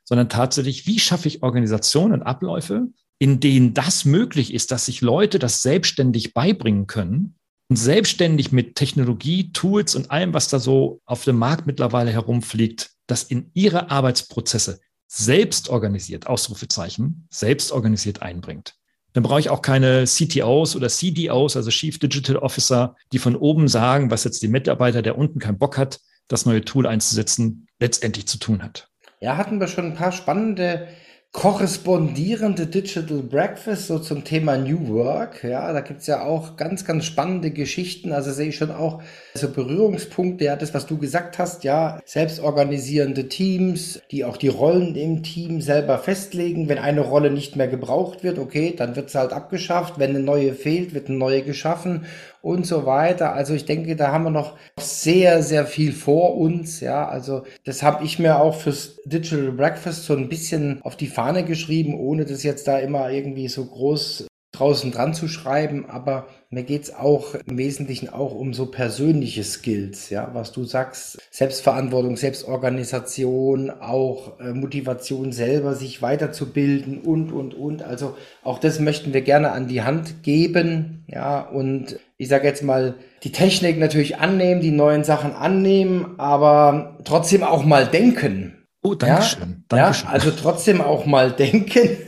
sondern 0.04 0.30
tatsächlich, 0.30 0.86
wie 0.86 1.00
schaffe 1.00 1.28
ich 1.28 1.42
Organisationen 1.42 2.14
und 2.14 2.24
Abläufe, 2.24 2.88
in 3.18 3.40
denen 3.40 3.74
das 3.74 4.06
möglich 4.06 4.54
ist, 4.54 4.72
dass 4.72 4.86
sich 4.86 5.02
Leute 5.02 5.40
das 5.40 5.62
selbstständig 5.62 6.34
beibringen 6.34 6.88
können 6.88 7.36
und 7.70 7.76
selbstständig 7.76 8.52
mit 8.52 8.76
Technologie, 8.76 9.52
Tools 9.52 9.96
und 9.96 10.12
allem, 10.12 10.34
was 10.34 10.48
da 10.48 10.60
so 10.60 11.02
auf 11.06 11.24
dem 11.24 11.38
Markt 11.38 11.66
mittlerweile 11.66 12.12
herumfliegt, 12.12 12.92
das 13.08 13.24
in 13.24 13.52
ihre 13.54 13.90
Arbeitsprozesse 13.90 14.80
selbst 15.08 15.70
organisiert, 15.70 16.28
Ausrufezeichen, 16.28 17.28
selbst 17.30 17.72
organisiert 17.72 18.22
einbringt. 18.22 18.76
Dann 19.14 19.24
brauche 19.24 19.40
ich 19.40 19.50
auch 19.50 19.62
keine 19.62 20.06
CTOs 20.06 20.76
oder 20.76 20.90
CDOs, 20.90 21.56
also 21.56 21.70
Chief 21.70 22.00
Digital 22.00 22.38
Officer, 22.38 22.96
die 23.12 23.20
von 23.20 23.36
oben 23.36 23.68
sagen, 23.68 24.10
was 24.10 24.24
jetzt 24.24 24.42
die 24.42 24.48
Mitarbeiter, 24.48 25.04
der 25.04 25.18
unten 25.18 25.40
keinen 25.40 25.60
Bock 25.60 25.78
hat, 25.78 26.00
das 26.28 26.48
neue 26.48 26.66
Tool 26.66 26.88
einzusetzen, 26.88 27.68
letztendlich 27.80 28.28
zu 28.28 28.40
tun 28.40 28.64
hat. 28.64 28.90
Ja, 29.22 29.38
hatten 29.38 29.60
wir 29.60 29.68
schon 29.68 29.86
ein 29.86 29.94
paar 29.94 30.12
spannende 30.12 30.88
korrespondierende 31.34 32.68
Digital 32.68 33.24
Breakfast 33.24 33.88
so 33.88 33.98
zum 33.98 34.24
Thema 34.24 34.56
New 34.56 34.88
Work. 34.90 35.44
Ja, 35.44 35.74
da 35.74 35.82
gibt's 35.82 36.06
ja 36.06 36.24
auch 36.24 36.58
ganz, 36.58 36.86
ganz 36.86 37.06
spannende 37.06 37.50
Geschichten. 37.50 38.14
Also 38.14 38.32
sehe 38.32 38.50
ich 38.50 38.56
schon 38.56 38.70
auch 38.70 39.02
so 39.34 39.50
Berührungspunkte. 39.50 40.46
Ja, 40.46 40.56
das, 40.56 40.76
was 40.76 40.86
du 40.86 41.00
gesagt 41.00 41.40
hast, 41.40 41.64
ja, 41.64 42.00
selbstorganisierende 42.06 43.30
Teams, 43.30 44.00
die 44.12 44.26
auch 44.26 44.38
die 44.38 44.48
Rollen 44.48 44.96
im 44.96 45.24
Team 45.24 45.60
selber 45.60 45.98
festlegen. 45.98 46.70
Wenn 46.70 46.78
eine 46.78 47.02
Rolle 47.02 47.32
nicht 47.32 47.56
mehr 47.56 47.68
gebraucht 47.68 48.24
wird, 48.24 48.38
okay, 48.38 48.76
dann 48.78 48.96
wird 48.96 49.10
sie 49.10 49.18
halt 49.18 49.34
abgeschafft. 49.34 49.98
Wenn 49.98 50.12
eine 50.12 50.20
neue 50.20 50.54
fehlt, 50.54 50.94
wird 50.94 51.10
eine 51.10 51.18
neue 51.18 51.42
geschaffen 51.42 52.06
und 52.44 52.68
so 52.68 52.86
weiter. 52.86 53.34
Also 53.34 53.54
ich 53.54 53.66
denke, 53.66 53.96
da 53.96 54.12
haben 54.12 54.26
wir 54.26 54.30
noch 54.30 54.58
sehr, 54.78 55.42
sehr 55.42 55.66
viel 55.66 55.94
vor 55.94 56.36
uns. 56.38 56.82
Ja, 56.82 57.08
also 57.08 57.44
das 57.64 57.82
habe 57.82 58.04
ich 58.04 58.20
mir 58.20 58.40
auch 58.40 58.56
fürs 58.56 58.98
Digital 59.06 59.54
Breakfast 59.54 60.04
so 60.06 60.14
ein 60.14 60.28
bisschen 60.28 60.82
auf 60.82 60.98
die 60.98 61.08
Fahne 61.08 61.46
geschrieben, 61.46 61.98
ohne 61.98 62.26
das 62.26 62.44
jetzt 62.44 62.68
da 62.68 62.80
immer 62.80 63.10
irgendwie 63.10 63.48
so 63.48 63.66
groß 63.66 64.28
draußen 64.54 64.92
dran 64.92 65.14
zu 65.16 65.28
schreiben, 65.28 65.90
aber 65.90 66.28
mir 66.52 66.64
geht's 66.64 66.94
auch 66.94 67.34
im 67.48 67.58
Wesentlichen 67.58 68.10
auch 68.10 68.36
um 68.36 68.54
so 68.54 68.68
persönliche 68.68 69.44
Skills, 69.44 70.12
ja, 70.12 70.30
was 70.34 70.52
du 70.52 70.64
sagst, 70.64 71.20
Selbstverantwortung, 71.32 72.16
Selbstorganisation, 72.18 73.72
auch 73.72 74.40
äh, 74.40 74.54
Motivation 74.54 75.32
selber, 75.32 75.74
sich 75.74 76.04
weiterzubilden 76.04 77.00
und, 77.00 77.32
und, 77.32 77.56
und. 77.56 77.82
Also 77.82 78.16
auch 78.44 78.60
das 78.60 78.80
möchten 78.80 79.12
wir 79.12 79.22
gerne 79.22 79.52
an 79.52 79.68
die 79.68 79.82
Hand 79.82 80.22
geben, 80.22 81.04
ja, 81.08 81.42
und 81.42 82.00
ich 82.18 82.28
sage 82.28 82.48
jetzt 82.48 82.64
mal, 82.64 82.94
die 83.24 83.32
Technik 83.32 83.80
natürlich 83.80 84.18
annehmen, 84.18 84.62
die 84.62 84.72
neuen 84.72 85.04
Sachen 85.04 85.34
annehmen, 85.34 86.20
aber 86.20 87.00
trotzdem 87.06 87.42
auch 87.42 87.66
mal 87.66 87.88
denken. 87.88 88.68
Oh, 88.84 88.94
danke 88.94 89.24
schön. 89.24 89.64
Ja, 89.72 89.92
ja, 89.92 89.96
also 90.08 90.30
trotzdem 90.30 90.80
auch 90.82 91.06
mal 91.08 91.32
denken. 91.32 91.98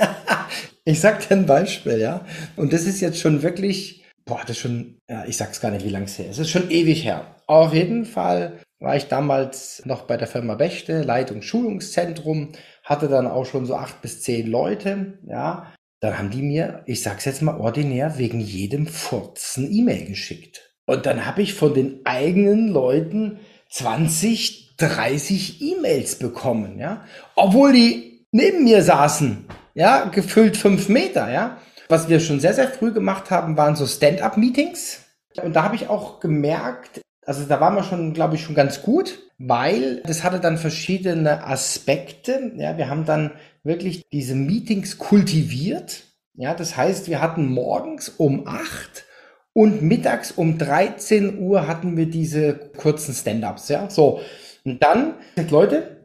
Ich 0.87 0.99
sag 0.99 1.27
dir 1.27 1.35
ein 1.35 1.47
Beispiel, 1.47 1.99
ja. 1.99 2.23
Und 2.55 2.71
das 2.71 2.85
ist 2.85 3.01
jetzt 3.01 3.19
schon 3.19 3.41
wirklich, 3.41 4.05
boah, 4.23 4.41
das 4.41 4.51
ist 4.51 4.59
schon, 4.59 4.99
ja, 5.09 5.25
ich 5.25 5.35
sag's 5.35 5.59
gar 5.59 5.71
nicht, 5.71 5.83
wie 5.83 5.89
lang 5.89 6.03
es 6.03 6.19
her 6.19 6.27
ist. 6.29 6.37
Es 6.37 6.45
ist 6.45 6.51
schon 6.51 6.69
ewig 6.69 7.03
her. 7.03 7.35
Auf 7.47 7.73
jeden 7.73 8.05
Fall 8.05 8.59
war 8.79 8.95
ich 8.95 9.07
damals 9.07 9.81
noch 9.85 10.03
bei 10.03 10.15
der 10.15 10.27
Firma 10.27 10.53
Bechte, 10.53 11.01
Leitung 11.01 11.41
Schulungszentrum, 11.41 12.51
hatte 12.83 13.07
dann 13.07 13.25
auch 13.25 13.45
schon 13.45 13.65
so 13.65 13.75
acht 13.75 14.03
bis 14.03 14.21
zehn 14.21 14.45
Leute, 14.45 15.17
ja. 15.27 15.73
Dann 16.01 16.19
haben 16.19 16.29
die 16.29 16.43
mir, 16.43 16.83
ich 16.85 17.01
sag's 17.01 17.25
jetzt 17.25 17.41
mal 17.41 17.59
ordinär, 17.59 18.19
wegen 18.19 18.39
jedem 18.39 18.85
Furzen 18.85 19.71
E-Mail 19.71 20.05
geschickt. 20.05 20.71
Und 20.85 21.07
dann 21.07 21.25
habe 21.25 21.41
ich 21.41 21.55
von 21.55 21.73
den 21.73 22.01
eigenen 22.05 22.67
Leuten 22.67 23.39
20, 23.71 24.75
30 24.77 25.61
E-Mails 25.63 26.19
bekommen, 26.19 26.77
ja. 26.77 27.03
Obwohl 27.35 27.73
die 27.73 28.27
neben 28.31 28.65
mir 28.65 28.83
saßen 28.83 29.47
ja, 29.75 30.05
gefüllt 30.05 30.57
fünf 30.57 30.89
Meter, 30.89 31.31
ja. 31.31 31.57
Was 31.87 32.09
wir 32.09 32.19
schon 32.19 32.39
sehr, 32.39 32.53
sehr 32.53 32.69
früh 32.69 32.91
gemacht 32.91 33.29
haben, 33.29 33.57
waren 33.57 33.75
so 33.75 33.85
Stand-up-Meetings. 33.85 35.01
Und 35.43 35.55
da 35.55 35.63
habe 35.63 35.75
ich 35.75 35.89
auch 35.89 36.19
gemerkt, 36.19 37.01
also 37.25 37.43
da 37.43 37.59
waren 37.59 37.75
wir 37.75 37.83
schon, 37.83 38.13
glaube 38.13 38.35
ich, 38.35 38.43
schon 38.43 38.55
ganz 38.55 38.81
gut, 38.81 39.19
weil 39.37 40.01
das 40.05 40.23
hatte 40.23 40.39
dann 40.39 40.57
verschiedene 40.57 41.45
Aspekte. 41.45 42.53
Ja, 42.55 42.77
wir 42.77 42.89
haben 42.89 43.05
dann 43.05 43.31
wirklich 43.63 44.03
diese 44.11 44.33
Meetings 44.33 44.97
kultiviert. 44.97 46.03
Ja, 46.35 46.53
das 46.53 46.77
heißt, 46.77 47.09
wir 47.09 47.21
hatten 47.21 47.47
morgens 47.47 48.09
um 48.09 48.47
acht 48.47 49.05
und 49.53 49.81
mittags 49.81 50.31
um 50.31 50.57
13 50.57 51.39
Uhr 51.39 51.67
hatten 51.67 51.97
wir 51.97 52.05
diese 52.07 52.55
kurzen 52.55 53.13
Stand-ups. 53.13 53.69
Ja, 53.69 53.89
so. 53.89 54.21
Und 54.63 54.81
dann, 54.83 55.15
Leute, 55.49 55.97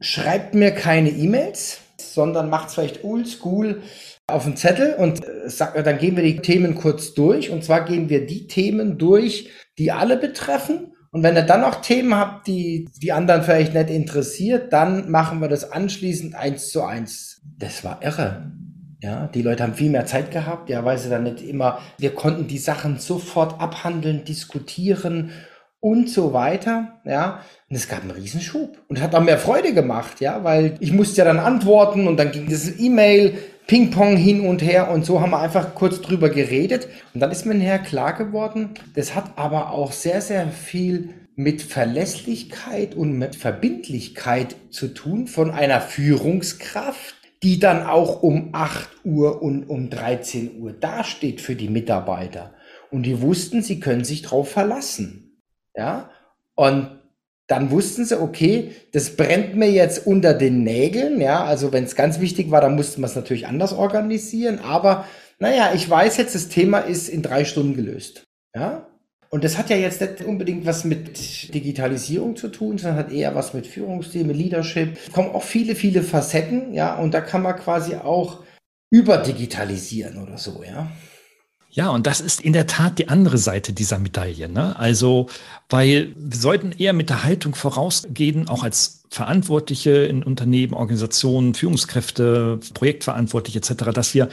schreibt 0.00 0.54
mir 0.54 0.70
keine 0.70 1.10
E-Mails 1.10 1.80
sondern 2.18 2.50
macht 2.50 2.66
es 2.66 2.74
vielleicht 2.74 3.04
oldschool 3.04 3.80
auf 4.26 4.42
den 4.42 4.56
Zettel 4.56 4.94
und 4.94 5.24
äh, 5.24 5.48
sagt, 5.48 5.86
dann 5.86 5.98
gehen 5.98 6.16
wir 6.16 6.24
die 6.24 6.40
Themen 6.40 6.74
kurz 6.74 7.14
durch. 7.14 7.50
Und 7.50 7.62
zwar 7.62 7.84
gehen 7.84 8.08
wir 8.08 8.26
die 8.26 8.48
Themen 8.48 8.98
durch, 8.98 9.50
die 9.78 9.92
alle 9.92 10.16
betreffen. 10.16 10.94
Und 11.12 11.22
wenn 11.22 11.36
ihr 11.36 11.42
dann 11.42 11.60
noch 11.60 11.80
Themen 11.80 12.16
habt, 12.16 12.48
die 12.48 12.88
die 13.00 13.12
anderen 13.12 13.44
vielleicht 13.44 13.72
nicht 13.72 13.88
interessiert, 13.88 14.72
dann 14.72 15.12
machen 15.12 15.40
wir 15.40 15.46
das 15.46 15.70
anschließend 15.70 16.34
eins 16.34 16.70
zu 16.70 16.82
eins. 16.82 17.40
Das 17.56 17.84
war 17.84 18.02
irre. 18.02 18.50
Ja, 19.00 19.28
die 19.28 19.42
Leute 19.42 19.62
haben 19.62 19.74
viel 19.74 19.90
mehr 19.90 20.06
Zeit 20.06 20.32
gehabt, 20.32 20.68
ja, 20.70 20.84
weil 20.84 20.98
sie 20.98 21.08
dann 21.08 21.22
nicht 21.22 21.40
immer, 21.40 21.78
wir 21.98 22.16
konnten 22.16 22.48
die 22.48 22.58
Sachen 22.58 22.98
sofort 22.98 23.60
abhandeln, 23.60 24.24
diskutieren 24.24 25.30
und 25.80 26.08
so 26.08 26.32
weiter, 26.32 27.00
ja. 27.04 27.40
Und 27.68 27.76
es 27.76 27.88
gab 27.88 28.02
einen 28.02 28.10
Riesenschub 28.10 28.78
und 28.88 29.00
hat 29.00 29.14
auch 29.14 29.22
mehr 29.22 29.38
Freude 29.38 29.72
gemacht, 29.74 30.20
ja, 30.20 30.42
weil 30.44 30.76
ich 30.80 30.92
musste 30.92 31.18
ja 31.18 31.24
dann 31.24 31.38
antworten 31.38 32.08
und 32.08 32.16
dann 32.16 32.32
ging 32.32 32.48
das 32.48 32.78
E-Mail 32.78 33.38
Ping-Pong 33.68 34.16
hin 34.16 34.40
und 34.40 34.62
her 34.62 34.90
und 34.90 35.04
so 35.04 35.20
haben 35.20 35.30
wir 35.30 35.40
einfach 35.40 35.74
kurz 35.74 36.00
drüber 36.00 36.30
geredet 36.30 36.88
und 37.12 37.20
dann 37.20 37.30
ist 37.30 37.44
mir 37.44 37.54
nachher 37.54 37.78
klar 37.78 38.14
geworden, 38.14 38.70
das 38.94 39.14
hat 39.14 39.36
aber 39.36 39.72
auch 39.72 39.92
sehr, 39.92 40.22
sehr 40.22 40.48
viel 40.48 41.10
mit 41.36 41.62
Verlässlichkeit 41.62 42.94
und 42.94 43.18
mit 43.18 43.36
Verbindlichkeit 43.36 44.56
zu 44.70 44.88
tun 44.88 45.26
von 45.26 45.50
einer 45.50 45.82
Führungskraft, 45.82 47.14
die 47.42 47.60
dann 47.60 47.86
auch 47.86 48.22
um 48.22 48.48
8 48.52 48.88
Uhr 49.04 49.42
und 49.42 49.64
um 49.64 49.90
13 49.90 50.60
Uhr 50.60 50.72
dasteht 50.72 51.40
für 51.40 51.54
die 51.54 51.68
Mitarbeiter. 51.68 52.54
Und 52.90 53.04
die 53.04 53.20
wussten, 53.20 53.62
sie 53.62 53.80
können 53.80 54.02
sich 54.02 54.22
darauf 54.22 54.50
verlassen. 54.50 55.27
Ja, 55.78 56.10
und 56.56 56.98
dann 57.46 57.70
wussten 57.70 58.04
sie, 58.04 58.20
okay, 58.20 58.72
das 58.92 59.16
brennt 59.16 59.56
mir 59.56 59.70
jetzt 59.70 60.06
unter 60.06 60.34
den 60.34 60.64
Nägeln. 60.64 61.20
Ja, 61.20 61.44
also 61.44 61.72
wenn 61.72 61.84
es 61.84 61.94
ganz 61.94 62.20
wichtig 62.20 62.50
war, 62.50 62.60
dann 62.60 62.74
mussten 62.74 63.00
wir 63.00 63.06
es 63.06 63.16
natürlich 63.16 63.46
anders 63.46 63.72
organisieren. 63.72 64.58
Aber 64.58 65.06
naja, 65.38 65.70
ich 65.74 65.88
weiß 65.88 66.16
jetzt, 66.18 66.34
das 66.34 66.48
Thema 66.48 66.80
ist 66.80 67.08
in 67.08 67.22
drei 67.22 67.44
Stunden 67.44 67.74
gelöst. 67.74 68.24
Ja, 68.54 68.88
und 69.30 69.44
das 69.44 69.58
hat 69.58 69.70
ja 69.70 69.76
jetzt 69.76 70.00
nicht 70.00 70.22
unbedingt 70.22 70.66
was 70.66 70.84
mit 70.84 71.54
Digitalisierung 71.54 72.36
zu 72.36 72.48
tun, 72.48 72.78
sondern 72.78 72.98
hat 72.98 73.12
eher 73.12 73.34
was 73.34 73.54
mit 73.54 73.66
Führungsthemen, 73.66 74.34
Leadership. 74.34 74.98
Es 75.06 75.12
kommen 75.12 75.30
auch 75.30 75.42
viele, 75.42 75.74
viele 75.74 76.02
Facetten, 76.02 76.72
ja, 76.72 76.96
und 76.96 77.12
da 77.12 77.20
kann 77.20 77.42
man 77.42 77.56
quasi 77.56 77.94
auch 77.94 78.42
überdigitalisieren 78.90 80.22
oder 80.22 80.38
so, 80.38 80.62
ja. 80.66 80.90
Ja, 81.70 81.90
und 81.90 82.06
das 82.06 82.20
ist 82.20 82.40
in 82.40 82.54
der 82.54 82.66
Tat 82.66 82.98
die 82.98 83.08
andere 83.08 83.38
Seite 83.38 83.72
dieser 83.72 83.98
Medaille. 83.98 84.48
Ne? 84.48 84.76
Also, 84.78 85.28
weil 85.68 86.14
wir 86.16 86.38
sollten 86.38 86.72
eher 86.72 86.92
mit 86.92 87.10
der 87.10 87.24
Haltung 87.24 87.54
vorausgehen, 87.54 88.48
auch 88.48 88.62
als 88.62 88.98
Verantwortliche 89.10 89.90
in 89.90 90.22
Unternehmen, 90.22 90.74
Organisationen, 90.74 91.54
Führungskräfte, 91.54 92.60
Projektverantwortliche 92.74 93.58
etc., 93.58 93.90
dass 93.92 94.14
wir 94.14 94.28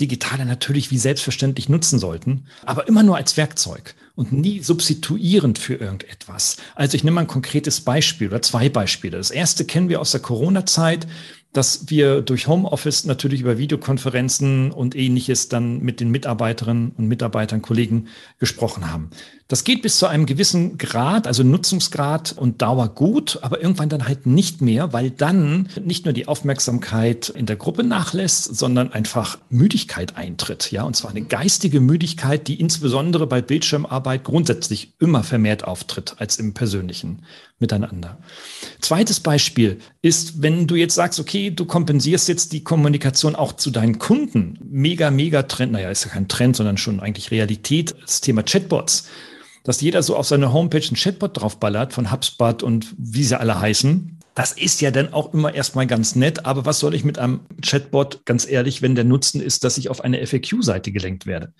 Digitale 0.00 0.44
natürlich 0.46 0.90
wie 0.90 0.98
selbstverständlich 0.98 1.68
nutzen 1.68 1.98
sollten, 1.98 2.46
aber 2.64 2.86
immer 2.86 3.02
nur 3.02 3.16
als 3.16 3.36
Werkzeug 3.36 3.94
und 4.14 4.32
nie 4.32 4.60
substituierend 4.60 5.58
für 5.58 5.74
irgendetwas. 5.74 6.58
Also 6.74 6.96
ich 6.96 7.04
nehme 7.04 7.16
mal 7.16 7.20
ein 7.22 7.26
konkretes 7.26 7.80
Beispiel 7.80 8.28
oder 8.28 8.42
zwei 8.42 8.68
Beispiele. 8.68 9.16
Das 9.16 9.30
erste 9.30 9.64
kennen 9.64 9.88
wir 9.88 10.00
aus 10.00 10.12
der 10.12 10.20
Corona-Zeit 10.20 11.06
dass 11.52 11.90
wir 11.90 12.22
durch 12.22 12.46
Homeoffice 12.46 13.04
natürlich 13.04 13.40
über 13.40 13.58
Videokonferenzen 13.58 14.70
und 14.70 14.94
ähnliches 14.94 15.48
dann 15.48 15.80
mit 15.80 16.00
den 16.00 16.10
Mitarbeiterinnen 16.10 16.92
und 16.96 17.06
Mitarbeitern, 17.06 17.62
Kollegen 17.62 18.08
gesprochen 18.38 18.90
haben. 18.90 19.10
Das 19.50 19.64
geht 19.64 19.82
bis 19.82 19.98
zu 19.98 20.06
einem 20.06 20.26
gewissen 20.26 20.78
Grad, 20.78 21.26
also 21.26 21.42
Nutzungsgrad 21.42 22.34
und 22.38 22.62
Dauer 22.62 22.88
gut, 22.88 23.40
aber 23.42 23.60
irgendwann 23.60 23.88
dann 23.88 24.06
halt 24.06 24.24
nicht 24.24 24.60
mehr, 24.60 24.92
weil 24.92 25.10
dann 25.10 25.68
nicht 25.84 26.04
nur 26.04 26.14
die 26.14 26.28
Aufmerksamkeit 26.28 27.30
in 27.30 27.46
der 27.46 27.56
Gruppe 27.56 27.82
nachlässt, 27.82 28.54
sondern 28.54 28.92
einfach 28.92 29.38
Müdigkeit 29.48 30.16
eintritt. 30.16 30.70
Ja, 30.70 30.84
und 30.84 30.94
zwar 30.94 31.10
eine 31.10 31.22
geistige 31.22 31.80
Müdigkeit, 31.80 32.46
die 32.46 32.60
insbesondere 32.60 33.26
bei 33.26 33.42
Bildschirmarbeit 33.42 34.22
grundsätzlich 34.22 34.92
immer 35.00 35.24
vermehrt 35.24 35.64
auftritt 35.64 36.14
als 36.18 36.36
im 36.36 36.54
persönlichen 36.54 37.24
Miteinander. 37.58 38.18
Zweites 38.80 39.18
Beispiel 39.18 39.80
ist, 40.00 40.42
wenn 40.42 40.68
du 40.68 40.76
jetzt 40.76 40.94
sagst, 40.94 41.18
okay, 41.18 41.50
du 41.50 41.64
kompensierst 41.64 42.28
jetzt 42.28 42.52
die 42.52 42.62
Kommunikation 42.62 43.34
auch 43.34 43.54
zu 43.54 43.72
deinen 43.72 43.98
Kunden. 43.98 44.60
Mega, 44.62 45.10
mega 45.10 45.42
Trend, 45.42 45.72
naja, 45.72 45.90
ist 45.90 46.04
ja 46.04 46.12
kein 46.12 46.28
Trend, 46.28 46.54
sondern 46.54 46.76
schon 46.76 47.00
eigentlich 47.00 47.32
Realität, 47.32 47.96
das 48.00 48.20
Thema 48.20 48.44
Chatbots 48.44 49.08
dass 49.64 49.80
jeder 49.80 50.02
so 50.02 50.16
auf 50.16 50.26
seine 50.26 50.52
Homepage 50.52 50.86
ein 50.90 50.96
Chatbot 50.96 51.40
draufballert 51.40 51.92
von 51.92 52.10
HubSpot 52.10 52.62
und 52.62 52.94
wie 52.96 53.24
sie 53.24 53.38
alle 53.38 53.60
heißen, 53.60 54.16
Das 54.34 54.52
ist 54.52 54.80
ja 54.80 54.90
dann 54.90 55.12
auch 55.12 55.34
immer 55.34 55.52
erstmal 55.54 55.86
ganz 55.86 56.14
nett, 56.14 56.46
aber 56.46 56.64
was 56.64 56.78
soll 56.78 56.94
ich 56.94 57.04
mit 57.04 57.18
einem 57.18 57.40
Chatbot, 57.62 58.24
ganz 58.24 58.48
ehrlich, 58.48 58.80
wenn 58.80 58.94
der 58.94 59.04
Nutzen 59.04 59.40
ist, 59.40 59.64
dass 59.64 59.76
ich 59.76 59.90
auf 59.90 60.02
eine 60.02 60.24
FAQ-Seite 60.24 60.92
gelenkt 60.92 61.26
werde? 61.26 61.52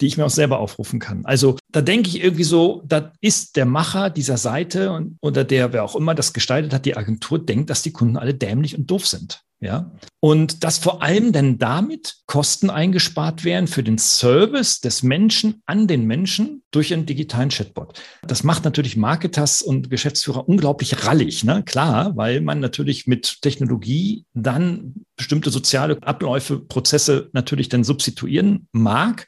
die 0.00 0.06
ich 0.06 0.16
mir 0.16 0.24
auch 0.24 0.30
selber 0.30 0.60
aufrufen 0.60 1.00
kann. 1.00 1.24
Also 1.24 1.56
da 1.72 1.80
denke 1.80 2.08
ich 2.08 2.22
irgendwie 2.22 2.44
so, 2.44 2.82
da 2.86 3.12
ist 3.20 3.56
der 3.56 3.66
Macher 3.66 4.10
dieser 4.10 4.36
Seite 4.36 4.92
und, 4.92 5.18
oder 5.20 5.44
der, 5.44 5.72
wer 5.72 5.84
auch 5.84 5.96
immer 5.96 6.14
das 6.14 6.32
gestaltet 6.32 6.72
hat, 6.72 6.84
die 6.84 6.96
Agentur 6.96 7.44
denkt, 7.44 7.68
dass 7.70 7.82
die 7.82 7.92
Kunden 7.92 8.16
alle 8.16 8.34
dämlich 8.34 8.78
und 8.78 8.88
doof 8.88 9.06
sind. 9.06 9.42
Ja, 9.60 9.90
und 10.20 10.62
dass 10.62 10.78
vor 10.78 11.02
allem 11.02 11.32
denn 11.32 11.58
damit 11.58 12.18
Kosten 12.26 12.70
eingespart 12.70 13.42
werden 13.42 13.66
für 13.66 13.82
den 13.82 13.98
Service 13.98 14.80
des 14.80 15.02
Menschen 15.02 15.62
an 15.66 15.88
den 15.88 16.06
Menschen 16.06 16.62
durch 16.70 16.94
einen 16.94 17.06
digitalen 17.06 17.48
Chatbot. 17.48 18.00
Das 18.22 18.44
macht 18.44 18.64
natürlich 18.64 18.96
Marketers 18.96 19.60
und 19.60 19.90
Geschäftsführer 19.90 20.48
unglaublich 20.48 21.04
rallig, 21.04 21.42
ne? 21.42 21.64
Klar, 21.64 22.16
weil 22.16 22.40
man 22.40 22.60
natürlich 22.60 23.08
mit 23.08 23.42
Technologie 23.42 24.26
dann 24.32 24.94
bestimmte 25.16 25.50
soziale 25.50 26.00
Abläufe, 26.02 26.60
Prozesse 26.60 27.30
natürlich 27.32 27.68
dann 27.68 27.82
substituieren 27.82 28.68
mag. 28.70 29.26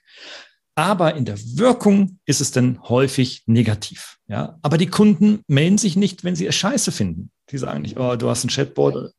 Aber 0.76 1.16
in 1.16 1.24
der 1.24 1.38
Wirkung 1.38 2.20
ist 2.24 2.40
es 2.40 2.52
dann 2.52 2.80
häufig 2.88 3.42
negativ. 3.46 4.18
Ja, 4.28 4.58
aber 4.62 4.78
die 4.78 4.86
Kunden 4.86 5.40
melden 5.48 5.76
sich 5.76 5.96
nicht, 5.96 6.22
wenn 6.22 6.36
sie 6.36 6.46
es 6.46 6.54
scheiße 6.54 6.92
finden. 6.92 7.32
Die 7.50 7.58
sagen 7.58 7.82
nicht, 7.82 7.98
oh, 7.98 8.14
du 8.14 8.28
hast 8.30 8.44
ein 8.44 8.48
Chatbot. 8.48 9.12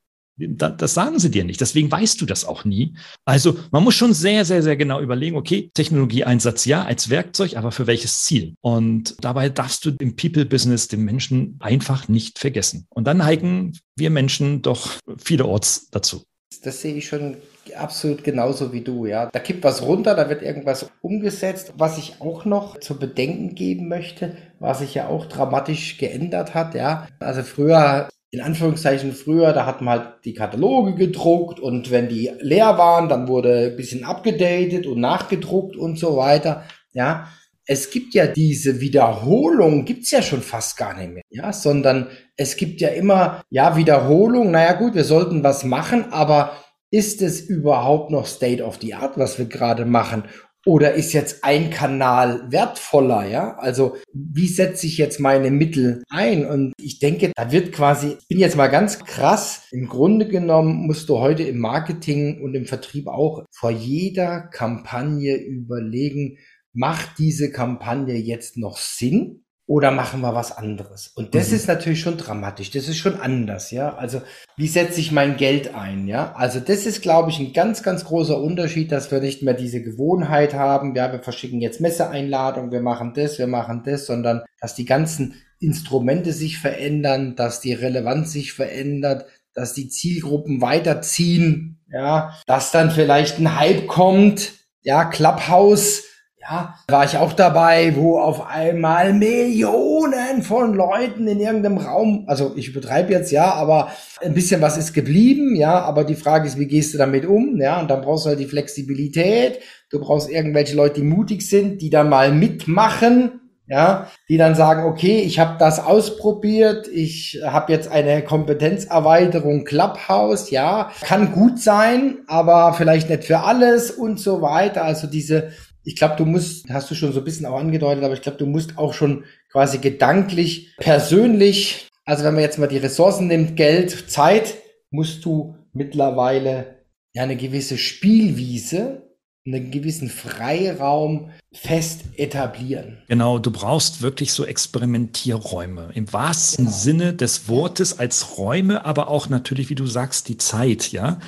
Das 0.49 0.93
sagen 0.93 1.19
sie 1.19 1.31
dir 1.31 1.43
nicht. 1.43 1.61
Deswegen 1.61 1.91
weißt 1.91 2.21
du 2.21 2.25
das 2.25 2.45
auch 2.45 2.65
nie. 2.65 2.95
Also 3.25 3.57
man 3.71 3.83
muss 3.83 3.95
schon 3.95 4.13
sehr, 4.13 4.45
sehr, 4.45 4.63
sehr 4.63 4.75
genau 4.75 5.01
überlegen, 5.01 5.35
okay, 5.35 5.71
Technologieeinsatz 5.73 6.65
ja 6.65 6.83
als 6.83 7.09
Werkzeug, 7.09 7.57
aber 7.57 7.71
für 7.71 7.87
welches 7.87 8.23
Ziel? 8.23 8.55
Und 8.61 9.15
dabei 9.21 9.49
darfst 9.49 9.85
du 9.85 9.91
im 9.99 10.15
People-Business 10.15 10.87
den 10.87 11.03
Menschen 11.03 11.57
einfach 11.59 12.07
nicht 12.07 12.39
vergessen. 12.39 12.87
Und 12.89 13.05
dann 13.05 13.17
neigen 13.17 13.77
wir 13.95 14.09
Menschen 14.09 14.61
doch 14.61 14.91
vielerorts 15.17 15.89
dazu. 15.91 16.23
Das 16.63 16.81
sehe 16.81 16.95
ich 16.95 17.07
schon 17.07 17.37
absolut 17.75 18.23
genauso 18.23 18.73
wie 18.73 18.81
du, 18.81 19.05
ja. 19.05 19.27
Da 19.27 19.39
kippt 19.39 19.63
was 19.63 19.81
runter, 19.81 20.15
da 20.15 20.29
wird 20.29 20.41
irgendwas 20.41 20.89
umgesetzt. 21.01 21.73
Was 21.77 21.97
ich 21.97 22.15
auch 22.19 22.45
noch 22.45 22.79
zu 22.79 22.99
bedenken 22.99 23.55
geben 23.55 23.87
möchte, 23.87 24.35
was 24.59 24.79
sich 24.79 24.93
ja 24.93 25.07
auch 25.07 25.25
dramatisch 25.25 25.97
geändert 25.97 26.53
hat, 26.53 26.75
ja. 26.75 27.07
Also 27.19 27.43
früher 27.43 28.09
in 28.31 28.39
Anführungszeichen 28.39 29.11
früher, 29.11 29.51
da 29.51 29.65
hat 29.65 29.81
man 29.81 29.99
halt 29.99 30.25
die 30.25 30.33
Kataloge 30.33 30.95
gedruckt 30.95 31.59
und 31.59 31.91
wenn 31.91 32.07
die 32.07 32.31
leer 32.39 32.77
waren, 32.77 33.09
dann 33.09 33.27
wurde 33.27 33.71
ein 33.71 33.75
bisschen 33.75 34.05
abgedatet 34.05 34.87
und 34.87 35.01
nachgedruckt 35.01 35.75
und 35.75 35.99
so 35.99 36.15
weiter. 36.15 36.63
Ja, 36.93 37.27
es 37.65 37.89
gibt 37.89 38.13
ja 38.13 38.27
diese 38.27 38.79
Wiederholung, 38.79 39.85
gibt's 39.85 40.11
ja 40.11 40.21
schon 40.21 40.41
fast 40.41 40.77
gar 40.77 40.97
nicht 40.97 41.11
mehr, 41.11 41.23
ja, 41.29 41.51
sondern 41.51 42.07
es 42.37 42.55
gibt 42.55 42.81
ja 42.81 42.89
immer, 42.89 43.43
ja, 43.49 43.75
Wiederholung, 43.75 44.51
naja 44.51 44.73
gut, 44.73 44.95
wir 44.95 45.03
sollten 45.03 45.43
was 45.43 45.63
machen, 45.63 46.11
aber 46.11 46.53
ist 46.89 47.21
es 47.21 47.41
überhaupt 47.41 48.11
noch 48.11 48.25
State 48.25 48.63
of 48.63 48.79
the 48.81 48.93
Art, 48.93 49.17
was 49.17 49.37
wir 49.37 49.45
gerade 49.45 49.85
machen? 49.85 50.23
Oder 50.65 50.93
ist 50.93 51.13
jetzt 51.13 51.43
ein 51.43 51.71
Kanal 51.71 52.51
wertvoller, 52.51 53.25
ja? 53.25 53.57
Also, 53.57 53.97
wie 54.13 54.47
setze 54.47 54.85
ich 54.85 54.97
jetzt 54.97 55.19
meine 55.19 55.49
Mittel 55.49 56.03
ein? 56.09 56.45
Und 56.45 56.73
ich 56.79 56.99
denke, 56.99 57.31
da 57.35 57.51
wird 57.51 57.71
quasi, 57.71 58.17
ich 58.19 58.27
bin 58.27 58.37
jetzt 58.37 58.55
mal 58.55 58.67
ganz 58.67 58.99
krass, 58.99 59.63
im 59.71 59.87
Grunde 59.87 60.27
genommen 60.27 60.85
musst 60.85 61.09
du 61.09 61.17
heute 61.17 61.43
im 61.43 61.57
Marketing 61.57 62.41
und 62.43 62.53
im 62.53 62.65
Vertrieb 62.65 63.07
auch 63.07 63.43
vor 63.51 63.71
jeder 63.71 64.41
Kampagne 64.41 65.35
überlegen, 65.35 66.37
macht 66.73 67.17
diese 67.17 67.51
Kampagne 67.51 68.15
jetzt 68.15 68.57
noch 68.57 68.77
Sinn? 68.77 69.43
Oder 69.71 69.91
machen 69.91 70.19
wir 70.19 70.35
was 70.35 70.57
anderes? 70.57 71.07
Und 71.15 71.33
das 71.33 71.47
mhm. 71.47 71.55
ist 71.55 71.67
natürlich 71.69 72.01
schon 72.01 72.17
dramatisch. 72.17 72.71
Das 72.71 72.89
ist 72.89 72.97
schon 72.97 73.21
anders, 73.21 73.71
ja. 73.71 73.95
Also, 73.95 74.21
wie 74.57 74.67
setze 74.67 74.99
ich 74.99 75.13
mein 75.13 75.37
Geld 75.37 75.73
ein, 75.73 76.07
ja? 76.07 76.33
Also, 76.35 76.59
das 76.59 76.85
ist, 76.85 77.01
glaube 77.01 77.29
ich, 77.29 77.39
ein 77.39 77.53
ganz, 77.53 77.81
ganz 77.81 78.03
großer 78.03 78.37
Unterschied, 78.37 78.91
dass 78.91 79.11
wir 79.11 79.21
nicht 79.21 79.43
mehr 79.43 79.53
diese 79.53 79.81
Gewohnheit 79.81 80.55
haben. 80.55 80.93
Ja, 80.93 81.13
wir 81.13 81.19
verschicken 81.19 81.61
jetzt 81.61 81.79
Messeeinladungen, 81.79 82.73
wir 82.73 82.81
machen 82.81 83.13
das, 83.15 83.39
wir 83.39 83.47
machen 83.47 83.83
das, 83.85 84.07
sondern 84.07 84.41
dass 84.59 84.75
die 84.75 84.83
ganzen 84.83 85.35
Instrumente 85.61 86.33
sich 86.33 86.57
verändern, 86.57 87.37
dass 87.37 87.61
die 87.61 87.71
Relevanz 87.71 88.33
sich 88.33 88.51
verändert, 88.51 89.25
dass 89.53 89.73
die 89.73 89.87
Zielgruppen 89.87 90.59
weiterziehen, 90.59 91.79
ja, 91.89 92.37
dass 92.45 92.71
dann 92.71 92.91
vielleicht 92.91 93.39
ein 93.39 93.57
Hype 93.57 93.87
kommt, 93.87 94.51
ja, 94.81 95.05
Clubhouse, 95.05 96.10
ja, 96.51 96.75
war 96.89 97.05
ich 97.05 97.17
auch 97.17 97.31
dabei, 97.31 97.95
wo 97.95 98.19
auf 98.19 98.45
einmal 98.47 99.13
Millionen 99.13 100.41
von 100.43 100.73
Leuten 100.73 101.25
in 101.27 101.39
irgendeinem 101.39 101.77
Raum, 101.77 102.25
also 102.27 102.53
ich 102.57 102.67
übertreibe 102.67 103.13
jetzt, 103.13 103.31
ja, 103.31 103.53
aber 103.53 103.89
ein 104.21 104.33
bisschen 104.33 104.61
was 104.61 104.77
ist 104.77 104.93
geblieben, 104.93 105.55
ja, 105.55 105.79
aber 105.81 106.03
die 106.03 106.15
Frage 106.15 106.47
ist, 106.47 106.59
wie 106.59 106.67
gehst 106.67 106.93
du 106.93 106.97
damit 106.97 107.25
um, 107.25 107.59
ja, 107.61 107.79
und 107.79 107.89
dann 107.89 108.01
brauchst 108.01 108.25
du 108.25 108.29
halt 108.29 108.39
die 108.39 108.47
Flexibilität, 108.47 109.59
du 109.89 110.01
brauchst 110.01 110.29
irgendwelche 110.29 110.75
Leute, 110.75 110.95
die 110.95 111.07
mutig 111.07 111.47
sind, 111.47 111.81
die 111.81 111.89
dann 111.89 112.09
mal 112.09 112.33
mitmachen, 112.33 113.39
ja, 113.67 114.07
die 114.27 114.35
dann 114.35 114.53
sagen, 114.53 114.83
okay, 114.83 115.21
ich 115.21 115.39
habe 115.39 115.55
das 115.57 115.79
ausprobiert, 115.79 116.89
ich 116.89 117.39
habe 117.45 117.71
jetzt 117.71 117.89
eine 117.89 118.21
Kompetenzerweiterung 118.21 119.63
Clubhouse, 119.63 120.49
ja, 120.49 120.91
kann 120.99 121.31
gut 121.31 121.59
sein, 121.59 122.17
aber 122.27 122.73
vielleicht 122.73 123.09
nicht 123.09 123.23
für 123.23 123.39
alles 123.39 123.89
und 123.89 124.19
so 124.19 124.41
weiter. 124.41 124.83
Also 124.83 125.07
diese 125.07 125.51
ich 125.83 125.95
glaube, 125.95 126.15
du 126.15 126.25
musst, 126.25 126.69
hast 126.69 126.91
du 126.91 126.95
schon 126.95 127.13
so 127.13 127.19
ein 127.19 127.25
bisschen 127.25 127.45
auch 127.45 127.59
angedeutet, 127.59 128.03
aber 128.03 128.13
ich 128.13 128.21
glaube, 128.21 128.37
du 128.37 128.45
musst 128.45 128.77
auch 128.77 128.93
schon 128.93 129.25
quasi 129.51 129.79
gedanklich, 129.79 130.75
persönlich, 130.77 131.87
also 132.05 132.23
wenn 132.23 132.33
man 132.33 132.43
jetzt 132.43 132.59
mal 132.59 132.67
die 132.67 132.77
Ressourcen 132.77 133.27
nimmt, 133.27 133.55
Geld, 133.55 134.09
Zeit, 134.09 134.55
musst 134.91 135.25
du 135.25 135.55
mittlerweile 135.73 136.75
ja 137.13 137.23
eine 137.23 137.35
gewisse 137.35 137.77
Spielwiese, 137.77 139.01
einen 139.45 139.71
gewissen 139.71 140.09
Freiraum 140.09 141.31
fest 141.51 142.01
etablieren. 142.15 142.99
Genau, 143.07 143.39
du 143.39 143.49
brauchst 143.49 144.01
wirklich 144.01 144.33
so 144.33 144.45
Experimentierräume 144.45 145.89
im 145.95 146.13
wahrsten 146.13 146.65
genau. 146.65 146.77
Sinne 146.77 147.13
des 147.13 147.49
Wortes 147.49 147.97
als 147.97 148.37
Räume, 148.37 148.85
aber 148.85 149.07
auch 149.07 149.29
natürlich, 149.29 149.69
wie 149.69 149.75
du 149.75 149.87
sagst, 149.87 150.29
die 150.29 150.37
Zeit, 150.37 150.91
ja. 150.91 151.19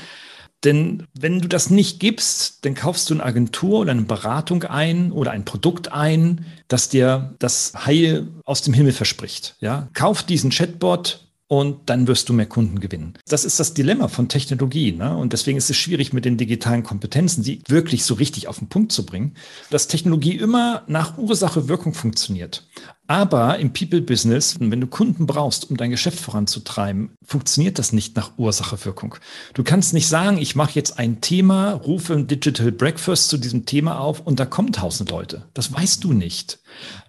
Denn 0.64 1.04
wenn 1.14 1.42
du 1.42 1.48
das 1.48 1.70
nicht 1.70 2.00
gibst, 2.00 2.64
dann 2.66 2.74
kaufst 2.74 3.10
du 3.10 3.16
eine 3.16 3.24
Agentur 3.24 3.80
oder 3.80 3.92
eine 3.92 4.04
Beratung 4.04 4.64
ein 4.64 5.12
oder 5.12 5.32
ein 5.32 5.46
Produkt 5.46 5.92
ein, 5.92 6.46
das 6.68 6.90
dir 6.90 7.36
das 7.40 7.74
Heil 7.86 8.28
aus 8.46 8.62
dem 8.62 8.74
Himmel 8.74 8.94
verspricht. 8.94 9.56
Ja? 9.60 9.90
Kauf 9.94 10.24
diesen 10.24 10.52
Chatbot, 10.52 11.28
und 11.54 11.88
dann 11.88 12.08
wirst 12.08 12.30
du 12.30 12.34
mehr 12.34 12.48
Kunden 12.48 12.80
gewinnen. 12.80 13.14
Das 13.28 13.46
ist 13.46 13.60
das 13.60 13.76
Dilemma 13.76 14.08
von 14.08 14.28
Technologie. 14.28 14.92
Ne? 14.92 15.16
Und 15.16 15.34
deswegen 15.34 15.60
ist 15.60 15.70
es 15.70 15.78
schwierig, 15.78 16.12
mit 16.12 16.26
den 16.26 16.36
digitalen 16.36 16.82
Kompetenzen 16.82 17.44
die 17.44 17.62
wirklich 17.68 18.06
so 18.06 18.16
richtig 18.16 18.48
auf 18.48 18.58
den 18.58 18.70
Punkt 18.70 18.92
zu 18.92 19.06
bringen, 19.06 19.36
dass 19.70 19.88
Technologie 19.88 20.36
immer 20.36 20.82
nach 20.88 21.16
Ursache-Wirkung 21.20 21.94
funktioniert. 21.94 22.66
Aber 23.06 23.60
im 23.60 23.72
People-Business, 23.72 24.56
wenn 24.60 24.82
du 24.82 24.88
Kunden 24.88 25.28
brauchst, 25.28 25.70
um 25.70 25.78
dein 25.78 25.92
Geschäft 25.92 26.20
voranzutreiben, 26.20 27.12
funktioniert 27.24 27.78
das 27.78 27.94
nicht 27.94 28.16
nach 28.16 28.32
Ursache-Wirkung. 28.38 29.16
Du 29.54 29.64
kannst 29.64 29.94
nicht 29.94 30.08
sagen, 30.08 30.40
ich 30.40 30.56
mache 30.56 30.74
jetzt 30.74 30.98
ein 30.98 31.22
Thema, 31.22 31.74
rufe 31.74 32.14
ein 32.14 32.26
Digital 32.26 32.72
Breakfast 32.72 33.30
zu 33.30 33.38
diesem 33.38 33.68
Thema 33.68 34.00
auf 34.00 34.22
und 34.22 34.40
da 34.40 34.48
kommen 34.48 34.72
tausend 34.72 35.12
Leute. 35.12 35.46
Das 35.54 35.72
weißt 35.72 36.04
du 36.04 36.14
nicht. 36.14 36.60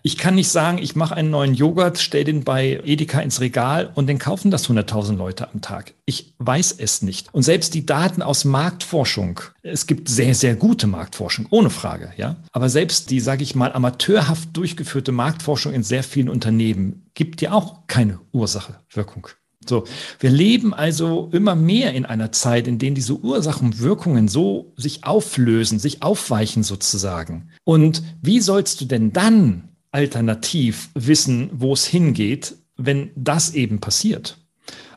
Ich 0.02 0.18
kann 0.18 0.34
nicht 0.34 0.50
sagen, 0.50 0.78
ich 0.78 0.96
mache 0.96 1.14
einen 1.14 1.30
neuen 1.30 1.54
Joghurt, 1.54 1.98
stell 1.98 2.24
den 2.24 2.44
bei 2.44 2.80
Edeka 2.84 3.20
ins 3.20 3.40
Regal 3.40 3.90
und 3.94 4.06
den 4.06 4.18
kaufen 4.18 4.50
das 4.50 4.68
100.000 4.68 5.16
Leute 5.16 5.50
am 5.50 5.62
Tag. 5.62 5.94
Ich 6.04 6.34
weiß 6.38 6.72
es 6.78 7.00
nicht. 7.00 7.32
Und 7.32 7.42
selbst 7.42 7.72
die 7.72 7.86
Daten 7.86 8.20
aus 8.20 8.44
Marktforschung, 8.44 9.40
es 9.62 9.86
gibt 9.86 10.08
sehr, 10.08 10.34
sehr 10.34 10.56
gute 10.56 10.86
Marktforschung, 10.86 11.46
ohne 11.48 11.70
Frage, 11.70 12.12
ja. 12.16 12.36
Aber 12.52 12.68
selbst 12.68 13.10
die, 13.10 13.20
sage 13.20 13.42
ich 13.42 13.54
mal, 13.54 13.72
amateurhaft 13.72 14.54
durchgeführte 14.54 15.12
Marktforschung 15.12 15.72
in 15.72 15.82
sehr 15.82 16.02
vielen 16.02 16.28
Unternehmen 16.28 17.06
gibt 17.14 17.40
ja 17.40 17.52
auch 17.52 17.86
keine 17.86 18.20
Ursache-Wirkung. 18.32 19.28
So, 19.68 19.84
wir 20.20 20.30
leben 20.30 20.74
also 20.74 21.28
immer 21.32 21.54
mehr 21.54 21.92
in 21.94 22.04
einer 22.04 22.32
Zeit, 22.32 22.68
in 22.68 22.78
der 22.78 22.90
diese 22.92 23.18
Ursachen 23.18 23.66
und 23.66 23.78
Wirkungen 23.80 24.28
so 24.28 24.72
sich 24.76 25.04
auflösen, 25.04 25.78
sich 25.78 26.02
aufweichen 26.02 26.62
sozusagen. 26.62 27.50
Und 27.64 28.02
wie 28.22 28.40
sollst 28.40 28.80
du 28.80 28.84
denn 28.84 29.12
dann 29.12 29.68
alternativ 29.90 30.90
wissen, 30.94 31.50
wo 31.52 31.72
es 31.72 31.86
hingeht, 31.86 32.56
wenn 32.76 33.10
das 33.16 33.54
eben 33.54 33.80
passiert? 33.80 34.38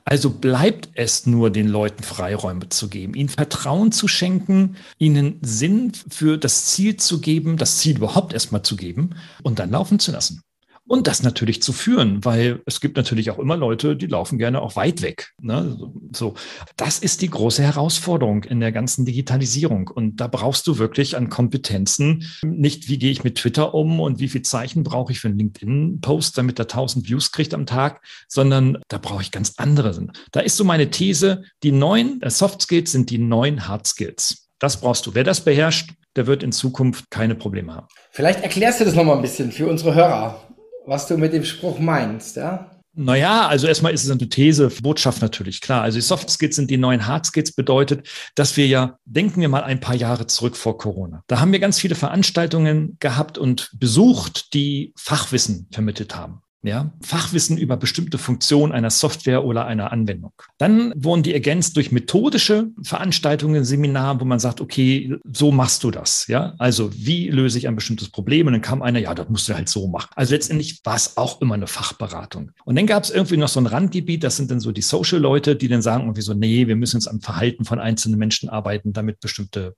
Also 0.09 0.29
bleibt 0.29 0.87
es 0.93 1.25
nur 1.25 1.49
den 1.49 1.67
Leuten 1.67 2.01
Freiräume 2.01 2.69
zu 2.69 2.87
geben, 2.87 3.13
ihnen 3.13 3.27
Vertrauen 3.27 3.91
zu 3.91 4.07
schenken, 4.07 4.77
ihnen 4.97 5.37
Sinn 5.41 5.91
für 6.09 6.37
das 6.37 6.67
Ziel 6.67 6.95
zu 6.95 7.19
geben, 7.19 7.57
das 7.57 7.79
Ziel 7.79 7.97
überhaupt 7.97 8.31
erstmal 8.31 8.61
zu 8.63 8.77
geben 8.77 9.09
und 9.43 9.59
dann 9.59 9.71
laufen 9.71 9.99
zu 9.99 10.13
lassen. 10.13 10.41
Und 10.87 11.07
das 11.07 11.21
natürlich 11.21 11.61
zu 11.61 11.73
führen, 11.73 12.23
weil 12.23 12.61
es 12.65 12.79
gibt 12.79 12.97
natürlich 12.97 13.29
auch 13.29 13.39
immer 13.39 13.57
Leute, 13.57 13.95
die 13.95 14.07
laufen 14.07 14.37
gerne 14.37 14.61
auch 14.61 14.75
weit 14.75 15.01
weg. 15.01 15.33
Ne? 15.41 15.77
So, 16.13 16.35
das 16.77 16.99
ist 16.99 17.21
die 17.21 17.29
große 17.29 17.61
Herausforderung 17.61 18.43
in 18.45 18.59
der 18.59 18.71
ganzen 18.71 19.05
Digitalisierung. 19.05 19.89
Und 19.89 20.17
da 20.21 20.27
brauchst 20.27 20.65
du 20.67 20.77
wirklich 20.77 21.17
an 21.17 21.29
Kompetenzen 21.29 22.25
nicht, 22.43 22.89
wie 22.89 22.97
gehe 22.97 23.11
ich 23.11 23.23
mit 23.23 23.35
Twitter 23.35 23.73
um 23.73 23.99
und 23.99 24.19
wie 24.19 24.29
viel 24.29 24.41
Zeichen 24.43 24.83
brauche 24.83 25.11
ich 25.11 25.19
für 25.19 25.27
einen 25.27 25.37
LinkedIn-Post, 25.37 26.37
damit 26.37 26.59
er 26.59 26.65
1000 26.65 27.07
Views 27.07 27.31
kriegt 27.31 27.53
am 27.53 27.65
Tag, 27.65 28.01
sondern 28.27 28.77
da 28.87 28.97
brauche 28.97 29.21
ich 29.21 29.31
ganz 29.31 29.53
andere. 29.57 29.87
Da 30.31 30.41
ist 30.41 30.57
so 30.57 30.63
meine 30.63 30.89
These, 30.89 31.43
die 31.63 31.71
neuen 31.71 32.21
äh, 32.21 32.29
Soft 32.29 32.61
Skills 32.61 32.91
sind 32.91 33.09
die 33.09 33.17
neuen 33.17 33.67
Hard 33.67 33.87
Skills. 33.87 34.49
Das 34.59 34.81
brauchst 34.81 35.05
du. 35.05 35.13
Wer 35.13 35.23
das 35.23 35.41
beherrscht, 35.41 35.91
der 36.15 36.27
wird 36.27 36.43
in 36.43 36.51
Zukunft 36.51 37.09
keine 37.11 37.35
Probleme 37.35 37.75
haben. 37.75 37.87
Vielleicht 38.11 38.41
erklärst 38.41 38.79
du 38.79 38.85
das 38.85 38.95
nochmal 38.95 39.15
ein 39.15 39.21
bisschen 39.21 39.51
für 39.51 39.67
unsere 39.67 39.93
Hörer, 39.93 40.46
was 40.87 41.07
du 41.07 41.17
mit 41.17 41.33
dem 41.33 41.43
Spruch 41.43 41.79
meinst, 41.79 42.37
ja? 42.37 42.71
Naja, 42.99 43.47
also 43.47 43.67
erstmal 43.67 43.93
ist 43.93 44.05
es 44.05 44.09
eine 44.09 44.27
These, 44.27 44.71
Botschaft 44.81 45.21
natürlich, 45.21 45.61
klar. 45.61 45.83
Also 45.83 45.99
die 45.99 46.01
Soft 46.01 46.31
Skills 46.31 46.55
sind 46.55 46.71
die 46.71 46.77
neuen 46.77 47.05
Hard 47.05 47.27
Skills, 47.27 47.51
bedeutet, 47.51 48.07
dass 48.33 48.57
wir 48.57 48.65
ja, 48.65 48.97
denken 49.05 49.39
wir 49.39 49.49
mal 49.49 49.63
ein 49.63 49.79
paar 49.79 49.93
Jahre 49.93 50.25
zurück 50.25 50.57
vor 50.57 50.79
Corona. 50.79 51.23
Da 51.27 51.39
haben 51.39 51.51
wir 51.51 51.59
ganz 51.59 51.79
viele 51.79 51.93
Veranstaltungen 51.93 52.97
gehabt 52.99 53.37
und 53.37 53.69
besucht, 53.75 54.55
die 54.55 54.93
Fachwissen 54.97 55.67
vermittelt 55.71 56.15
haben 56.15 56.41
ja, 56.63 56.91
Fachwissen 57.01 57.57
über 57.57 57.77
bestimmte 57.77 58.17
Funktionen 58.17 58.73
einer 58.73 58.89
Software 58.89 59.45
oder 59.45 59.65
einer 59.65 59.91
Anwendung. 59.91 60.33
Dann 60.57 60.91
wurden 60.95 61.23
die 61.23 61.33
ergänzt 61.33 61.77
durch 61.77 61.91
methodische 61.91 62.69
Veranstaltungen, 62.81 63.63
Seminare, 63.63 64.19
wo 64.19 64.25
man 64.25 64.39
sagt, 64.39 64.59
okay, 64.59 65.15
so 65.31 65.51
machst 65.51 65.83
du 65.83 65.91
das, 65.91 66.27
ja. 66.27 66.55
Also 66.57 66.91
wie 66.93 67.29
löse 67.29 67.57
ich 67.57 67.67
ein 67.67 67.75
bestimmtes 67.75 68.09
Problem? 68.09 68.47
Und 68.47 68.53
dann 68.53 68.61
kam 68.61 68.81
einer, 68.81 68.99
ja, 68.99 69.13
das 69.13 69.29
musst 69.29 69.47
du 69.47 69.53
halt 69.53 69.69
so 69.69 69.87
machen. 69.87 70.09
Also 70.15 70.33
letztendlich 70.33 70.81
war 70.83 70.95
es 70.95 71.15
auch 71.17 71.41
immer 71.41 71.53
eine 71.55 71.67
Fachberatung. 71.67 72.51
Und 72.65 72.75
dann 72.75 72.87
gab 72.87 73.03
es 73.03 73.11
irgendwie 73.11 73.37
noch 73.37 73.49
so 73.49 73.59
ein 73.59 73.67
Randgebiet, 73.67 74.23
das 74.23 74.37
sind 74.37 74.49
dann 74.49 74.59
so 74.59 74.71
die 74.71 74.81
Social-Leute, 74.81 75.55
die 75.55 75.67
dann 75.67 75.81
sagen 75.81 76.03
irgendwie 76.03 76.21
so, 76.21 76.33
nee, 76.33 76.67
wir 76.67 76.75
müssen 76.75 76.97
uns 76.97 77.07
am 77.07 77.21
Verhalten 77.21 77.65
von 77.65 77.79
einzelnen 77.79 78.17
Menschen 78.17 78.49
arbeiten, 78.49 78.93
damit 78.93 79.19
bestimmte 79.19 79.75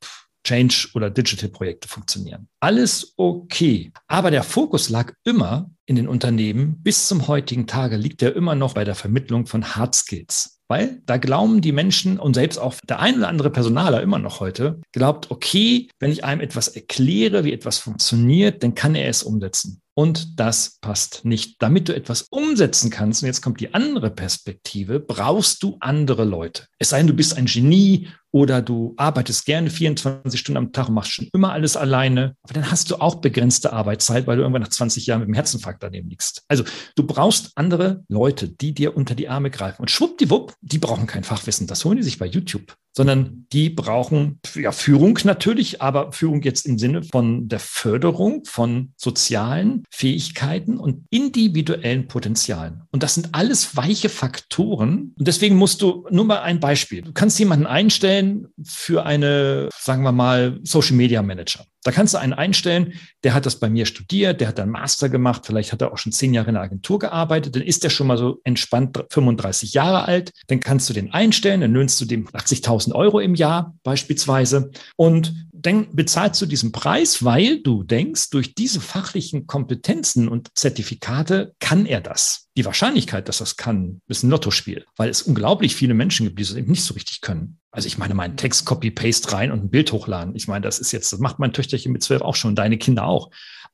Change- 0.49 0.89
oder 0.95 1.11
Digital-Projekte 1.11 1.87
funktionieren. 1.87 2.47
Alles 2.59 3.13
okay. 3.17 3.91
Aber 4.07 4.31
der 4.31 4.41
Fokus 4.41 4.89
lag 4.89 5.13
immer 5.23 5.69
in 5.85 5.95
den 5.95 6.07
Unternehmen. 6.07 6.81
Bis 6.81 7.07
zum 7.07 7.27
heutigen 7.27 7.67
Tage 7.67 7.97
liegt 7.97 8.23
er 8.23 8.35
immer 8.35 8.55
noch 8.55 8.73
bei 8.73 8.83
der 8.83 8.95
Vermittlung 8.95 9.45
von 9.45 9.75
Hard 9.75 9.93
Skills. 9.93 10.59
Weil 10.67 11.01
da 11.05 11.17
glauben 11.17 11.61
die 11.61 11.71
Menschen 11.71 12.19
und 12.19 12.33
selbst 12.33 12.57
auch 12.57 12.75
der 12.87 12.99
ein 12.99 13.17
oder 13.17 13.27
andere 13.27 13.51
Personaler 13.51 14.01
immer 14.01 14.19
noch 14.19 14.39
heute, 14.39 14.81
glaubt, 14.91 15.29
okay, 15.29 15.87
wenn 15.99 16.11
ich 16.11 16.23
einem 16.23 16.41
etwas 16.41 16.67
erkläre, 16.67 17.43
wie 17.43 17.53
etwas 17.53 17.77
funktioniert, 17.77 18.63
dann 18.63 18.75
kann 18.75 18.95
er 18.95 19.09
es 19.09 19.23
umsetzen. 19.23 19.81
Und 19.99 20.39
das 20.39 20.77
passt 20.79 21.25
nicht. 21.25 21.61
Damit 21.61 21.89
du 21.89 21.93
etwas 21.93 22.27
umsetzen 22.29 22.89
kannst, 22.89 23.21
und 23.21 23.27
jetzt 23.27 23.41
kommt 23.41 23.59
die 23.59 23.73
andere 23.73 24.09
Perspektive, 24.09 25.01
brauchst 25.01 25.61
du 25.61 25.75
andere 25.81 26.23
Leute. 26.23 26.67
Es 26.77 26.91
sei 26.91 26.99
denn, 26.99 27.07
du 27.07 27.13
bist 27.13 27.35
ein 27.35 27.47
Genie 27.47 28.07
oder 28.31 28.61
du 28.61 28.93
arbeitest 28.95 29.45
gerne 29.45 29.69
24 29.69 30.39
Stunden 30.39 30.55
am 30.55 30.71
Tag 30.71 30.87
und 30.87 30.95
machst 30.95 31.11
schon 31.11 31.27
immer 31.33 31.51
alles 31.51 31.75
alleine. 31.75 32.37
Aber 32.43 32.53
dann 32.53 32.71
hast 32.71 32.91
du 32.91 33.01
auch 33.01 33.15
begrenzte 33.15 33.73
Arbeitszeit, 33.73 34.25
weil 34.25 34.37
du 34.37 34.43
irgendwann 34.43 34.61
nach 34.61 34.69
20 34.69 35.05
Jahren 35.05 35.19
mit 35.19 35.27
dem 35.27 35.33
Herzinfarkt 35.33 35.83
daneben 35.83 36.09
liegst. 36.09 36.43
Also 36.47 36.63
du 36.95 37.03
brauchst 37.03 37.51
andere 37.55 38.05
Leute, 38.07 38.47
die 38.47 38.73
dir 38.73 38.95
unter 38.95 39.15
die 39.15 39.27
Arme 39.27 39.51
greifen. 39.51 39.81
Und 39.81 39.91
schwuppdiwupp, 39.91 40.53
die 40.61 40.77
brauchen 40.77 41.07
kein 41.07 41.25
Fachwissen. 41.25 41.67
Das 41.67 41.83
holen 41.83 41.97
die 41.97 42.03
sich 42.03 42.19
bei 42.19 42.25
YouTube 42.25 42.73
sondern 42.99 43.45
die 43.53 43.69
brauchen 43.69 44.41
ja, 44.55 44.73
Führung 44.73 45.17
natürlich, 45.23 45.81
aber 45.81 46.11
Führung 46.11 46.41
jetzt 46.41 46.65
im 46.65 46.77
Sinne 46.77 47.01
von 47.01 47.47
der 47.47 47.61
Förderung 47.61 48.43
von 48.43 48.91
sozialen 48.97 49.85
Fähigkeiten 49.89 50.77
und 50.77 51.05
individuellen 51.09 52.09
Potenzialen. 52.09 52.81
Und 52.91 53.01
das 53.01 53.13
sind 53.13 53.29
alles 53.31 53.77
weiche 53.77 54.09
Faktoren. 54.09 55.13
Und 55.17 55.27
deswegen 55.29 55.55
musst 55.55 55.81
du 55.81 56.07
nur 56.11 56.25
mal 56.25 56.41
ein 56.41 56.59
Beispiel. 56.59 57.01
Du 57.01 57.13
kannst 57.13 57.39
jemanden 57.39 57.67
einstellen 57.67 58.49
für 58.65 59.05
eine, 59.05 59.69
sagen 59.79 60.03
wir 60.03 60.11
mal, 60.11 60.59
Social 60.63 60.97
Media 60.97 61.21
Manager. 61.21 61.63
Da 61.83 61.91
kannst 61.91 62.13
du 62.13 62.17
einen 62.17 62.33
einstellen, 62.33 62.93
der 63.23 63.33
hat 63.33 63.45
das 63.45 63.59
bei 63.59 63.69
mir 63.69 63.85
studiert, 63.85 64.41
der 64.41 64.49
hat 64.49 64.59
dann 64.59 64.69
Master 64.69 65.07
gemacht, 65.07 65.45
vielleicht 65.45 65.71
hat 65.71 65.81
er 65.81 65.93
auch 65.93 65.97
schon 65.97 66.11
zehn 66.11 66.33
Jahre 66.33 66.49
in 66.49 66.55
der 66.55 66.63
Agentur 66.63 66.99
gearbeitet, 66.99 67.55
dann 67.55 67.63
ist 67.63 67.83
der 67.83 67.89
schon 67.89 68.07
mal 68.07 68.17
so 68.17 68.39
entspannt 68.43 69.01
35 69.09 69.73
Jahre 69.73 70.05
alt, 70.05 70.31
dann 70.47 70.59
kannst 70.59 70.89
du 70.89 70.93
den 70.93 71.13
einstellen, 71.13 71.61
dann 71.61 71.73
löhnst 71.73 71.99
du 72.01 72.05
dem 72.05 72.27
80.000 72.27 72.93
Euro 72.93 73.19
im 73.19 73.35
Jahr 73.35 73.75
beispielsweise 73.83 74.71
und 74.97 75.33
dann 75.61 75.93
bezahlst 75.93 76.41
du 76.41 76.45
diesen 76.45 76.71
Preis, 76.71 77.23
weil 77.23 77.61
du 77.61 77.83
denkst, 77.83 78.29
durch 78.29 78.55
diese 78.55 78.79
fachlichen 78.79 79.45
Kompetenzen 79.45 80.29
und 80.29 80.49
Zertifikate 80.55 81.53
kann 81.59 81.85
er 81.85 82.01
das. 82.01 82.47
Die 82.55 82.65
Wahrscheinlichkeit, 82.65 83.27
dass 83.27 83.39
das 83.39 83.57
kann, 83.57 84.01
ist 84.07 84.23
ein 84.23 84.29
Lottospiel, 84.29 84.85
weil 84.95 85.09
es 85.09 85.21
unglaublich 85.21 85.75
viele 85.75 85.93
Menschen 85.93 86.25
gibt, 86.25 86.39
die 86.39 86.43
es 86.43 86.55
eben 86.55 86.71
nicht 86.71 86.83
so 86.83 86.93
richtig 86.93 87.21
können. 87.21 87.59
Also 87.71 87.87
ich 87.87 87.97
meine, 87.97 88.15
meinen 88.15 88.37
Text 88.37 88.65
Copy-Paste 88.65 89.31
rein 89.31 89.51
und 89.51 89.63
ein 89.63 89.69
Bild 89.69 89.91
hochladen. 89.91 90.35
Ich 90.35 90.47
meine, 90.47 90.63
das 90.63 90.79
ist 90.79 90.91
jetzt, 90.91 91.13
das 91.13 91.19
macht 91.19 91.39
mein 91.39 91.53
Töchterchen 91.53 91.91
mit 91.91 92.03
zwölf 92.03 92.21
auch 92.21 92.35
schon, 92.35 92.55
deine 92.55 92.77
Kinder 92.77 93.05
auch. 93.05 93.29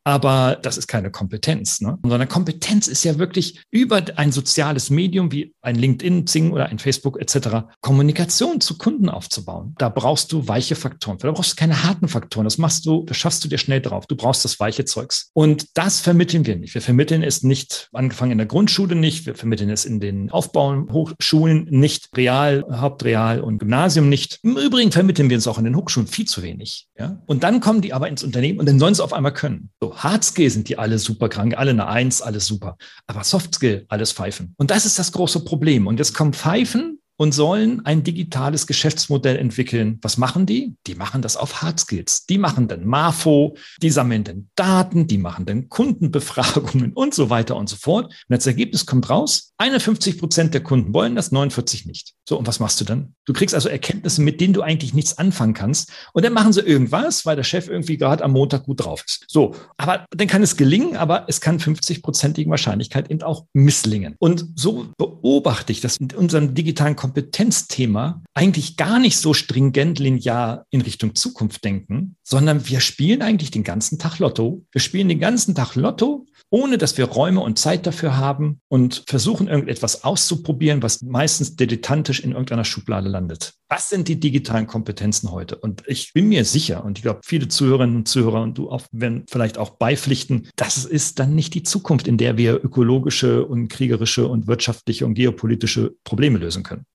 Aber 0.06 0.60
das 0.62 0.78
ist 0.78 0.88
keine 0.88 1.10
Kompetenz, 1.10 1.82
ne? 1.82 1.98
sondern 2.04 2.30
Kompetenz 2.30 2.88
ist 2.88 3.04
ja 3.04 3.18
wirklich 3.18 3.64
über 3.72 4.04
ein 4.18 4.32
soziales 4.32 4.92
Medium 4.92 5.32
wie 5.32 5.56
ein 5.62 5.76
LinkedIn, 5.76 6.28
Zing 6.28 6.52
oder 6.52 6.68
ein 6.68 6.78
Facebook 6.78 7.20
etc. 7.20 7.66
Kommunikation 7.82 8.62
zu 8.62 8.78
Kunden 8.78 9.10
aufzubauen. 9.10 9.74
Da 9.80 9.90
brauchst 9.90 10.32
du 10.32 10.48
weiche 10.48 10.76
Faktoren. 10.76 11.18
Da 11.18 11.32
brauchst 11.32 11.54
du 11.54 11.56
keine 11.56 11.84
harten 11.84 12.08
Faktoren. 12.08 12.44
Das 12.44 12.60
machst 12.60 12.86
du, 12.86 13.04
das 13.04 13.18
schaffst 13.18 13.44
du 13.44 13.48
dir 13.48 13.58
schnell 13.58 13.82
drauf. 13.82 14.06
Du 14.06 14.16
brauchst 14.16 14.46
das 14.46 14.60
weiche 14.60 14.86
Zeugs. 14.86 15.32
Und 15.34 15.76
das 15.76 16.02
vermitteln 16.02 16.46
wir 16.46 16.56
nicht. 16.56 16.76
Wir 16.76 16.84
vermitteln 16.84 17.24
es 17.24 17.42
nicht, 17.42 17.90
angefangen 17.92 18.32
in 18.32 18.38
der 18.38 18.48
Grundschule 18.48 18.96
nicht. 18.96 19.26
Wir 19.26 19.34
vermitteln 19.34 19.72
es 19.72 19.86
in 19.86 20.00
den 20.00 20.30
Aufbauhochschulen 20.30 21.66
nicht, 21.72 22.16
Real, 22.16 22.64
Hauptreal 22.72 23.42
und 23.42 23.58
Gymnasium 23.58 24.08
nicht. 24.08 24.38
Im 24.44 24.56
Übrigen 24.56 24.92
vermitteln 24.92 25.32
wir 25.32 25.38
es 25.40 25.48
auch 25.48 25.58
in 25.58 25.64
den 25.64 25.76
Hochschulen 25.76 26.08
viel 26.08 26.26
zu 26.26 26.44
wenig. 26.44 26.88
Ja? 27.00 27.24
Und 27.26 27.44
dann 27.44 27.60
kommen 27.60 27.82
die 27.82 27.92
aber 27.94 28.08
ins 28.08 28.24
Unternehmen 28.24 28.60
und 28.60 28.68
dann 28.68 28.78
sollen 28.78 28.94
sie 28.94 29.04
auf 29.04 29.14
einmal 29.14 29.34
können. 29.34 29.72
So, 29.82 29.95
Hard 29.96 30.24
Skill 30.24 30.50
sind 30.50 30.70
die 30.70 30.78
alle 30.78 31.00
super 31.00 31.30
krank, 31.30 31.58
alle 31.58 31.72
eine 31.72 31.88
Eins, 31.88 32.22
alles 32.22 32.46
super. 32.46 32.78
Aber 33.08 33.24
Soft 33.24 33.56
Skill, 33.56 33.86
alles 33.88 34.12
Pfeifen. 34.12 34.54
Und 34.58 34.72
das 34.72 34.86
ist 34.86 35.00
das 35.00 35.12
große 35.12 35.44
Problem. 35.46 35.88
Und 35.88 35.98
jetzt 36.00 36.14
kommen 36.14 36.34
Pfeifen 36.34 37.00
und 37.18 37.34
sollen 37.34 37.86
ein 37.86 38.04
digitales 38.04 38.68
Geschäftsmodell 38.68 39.38
entwickeln. 39.38 40.00
Was 40.02 40.18
machen 40.18 40.46
die? 40.46 40.76
Die 40.88 40.96
machen 40.96 41.22
das 41.22 41.38
auf 41.38 41.62
Hard 41.62 41.80
Skills. 41.80 42.26
Die 42.26 42.38
machen 42.38 42.68
dann 42.68 42.86
Marfo, 42.86 43.56
die 43.82 43.90
sammeln 43.90 44.24
dann 44.24 44.50
Daten, 44.56 45.08
die 45.08 45.18
machen 45.18 45.46
dann 45.46 45.70
Kundenbefragungen 45.70 46.94
und 46.94 47.14
so 47.14 47.30
weiter 47.30 47.56
und 47.56 47.70
so 47.70 47.76
fort. 47.76 48.06
Und 48.06 48.34
als 48.34 48.48
Ergebnis 48.48 48.86
kommt 48.86 49.10
raus, 49.10 49.54
51 49.58 50.18
Prozent 50.18 50.54
der 50.54 50.62
Kunden 50.62 50.94
wollen 50.94 51.16
das, 51.16 51.32
49 51.32 51.86
nicht. 51.86 52.14
So, 52.28 52.38
und 52.38 52.48
was 52.48 52.60
machst 52.60 52.82
du 52.82 52.86
dann? 52.86 53.14
Du 53.26 53.34
kriegst 53.34 53.56
also 53.56 53.70
Erkenntnisse, 53.70 54.22
mit 54.22 54.42
denen 54.42 54.54
du 54.54 54.62
eigentlich 54.62 54.94
nichts 54.94 55.18
anfangen 55.18 55.54
kannst. 55.54 55.92
Und 56.14 56.26
dann 56.26 56.34
machen 56.34 56.54
sie 56.54 56.62
irgendwas, 56.62 57.26
weil 57.26 57.36
der 57.36 57.44
Chef 57.44 57.68
irgendwie 57.68 57.98
gerade 57.98 58.24
am 58.24 58.32
Montag 58.32 58.66
gut 58.66 58.84
drauf 58.84 59.04
ist. 59.06 59.26
So, 59.28 59.56
aber 59.78 60.06
dann 60.10 60.28
kann 60.28 60.44
es 60.44 60.58
gelingen, 60.58 60.98
aber 60.98 61.26
es 61.28 61.40
kann 61.40 61.60
50-prozentigen 61.60 62.50
Wahrscheinlichkeit 62.50 63.10
eben 63.12 63.22
auch 63.22 63.46
misslingen. 63.54 64.16
Und 64.20 64.46
so 64.56 64.88
beobachte 64.98 65.72
ich, 65.72 65.82
dass 65.82 65.98
in 65.98 66.12
unserem 66.16 66.54
digitalen 66.54 66.96
Kompetenzthema 67.06 68.24
eigentlich 68.34 68.78
gar 68.78 68.98
nicht 68.98 69.18
so 69.18 69.36
stringent 69.36 70.00
linear 70.00 70.66
in 70.72 70.82
Richtung 70.82 71.14
Zukunft 71.14 71.64
denken, 71.64 72.16
sondern 72.24 72.68
wir 72.68 72.80
spielen 72.80 73.22
eigentlich 73.22 73.52
den 73.52 73.64
ganzen 73.64 74.00
Tag 74.00 74.18
Lotto. 74.18 74.66
Wir 74.72 74.82
spielen 74.82 75.08
den 75.08 75.20
ganzen 75.20 75.54
Tag 75.54 75.76
Lotto, 75.76 76.26
ohne 76.50 76.80
dass 76.80 76.98
wir 76.98 77.06
Räume 77.06 77.42
und 77.42 77.60
Zeit 77.60 77.86
dafür 77.86 78.18
haben 78.18 78.60
und 78.70 79.04
versuchen 79.08 79.48
irgendetwas 79.48 80.04
auszuprobieren, 80.04 80.82
was 80.82 81.04
meistens 81.04 81.56
dilettantisch 81.56 82.22
in 82.22 82.32
irgendeiner 82.32 82.66
Schublade 82.66 83.08
landet. 83.08 83.54
Was 83.70 83.90
sind 83.90 84.08
die 84.08 84.20
digitalen 84.20 84.66
Kompetenzen 84.66 85.32
heute? 85.32 85.58
Und 85.58 85.84
ich 85.86 86.12
bin 86.14 86.28
mir 86.28 86.44
sicher, 86.44 86.84
und 86.84 86.98
ich 86.98 87.04
glaube, 87.04 87.22
viele 87.24 87.48
Zuhörerinnen 87.50 87.98
und 87.98 88.08
Zuhörer 88.08 88.42
und 88.42 88.58
du 88.58 88.72
auch, 88.72 88.82
werden 88.92 89.26
vielleicht 89.30 89.60
auch 89.60 89.78
beipflichten, 89.78 90.50
das 90.56 90.86
ist 90.86 91.20
dann 91.20 91.36
nicht 91.36 91.54
die 91.54 91.64
Zukunft, 91.64 92.08
in 92.08 92.18
der 92.18 92.38
wir 92.38 92.64
ökologische 92.64 93.46
und 93.46 93.68
kriegerische 93.68 94.28
und 94.28 94.48
wirtschaftliche 94.48 95.06
und 95.06 95.14
geopolitische 95.14 95.96
Probleme 96.04 96.40
lösen 96.40 96.64
können. 96.64 96.86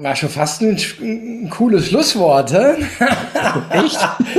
War 0.00 0.14
schon 0.14 0.28
fast 0.28 0.62
ein, 0.62 0.78
ein 1.00 1.50
cooles 1.50 1.88
Schlusswort, 1.88 2.52
hä? 2.52 2.74
Echt? 3.84 3.98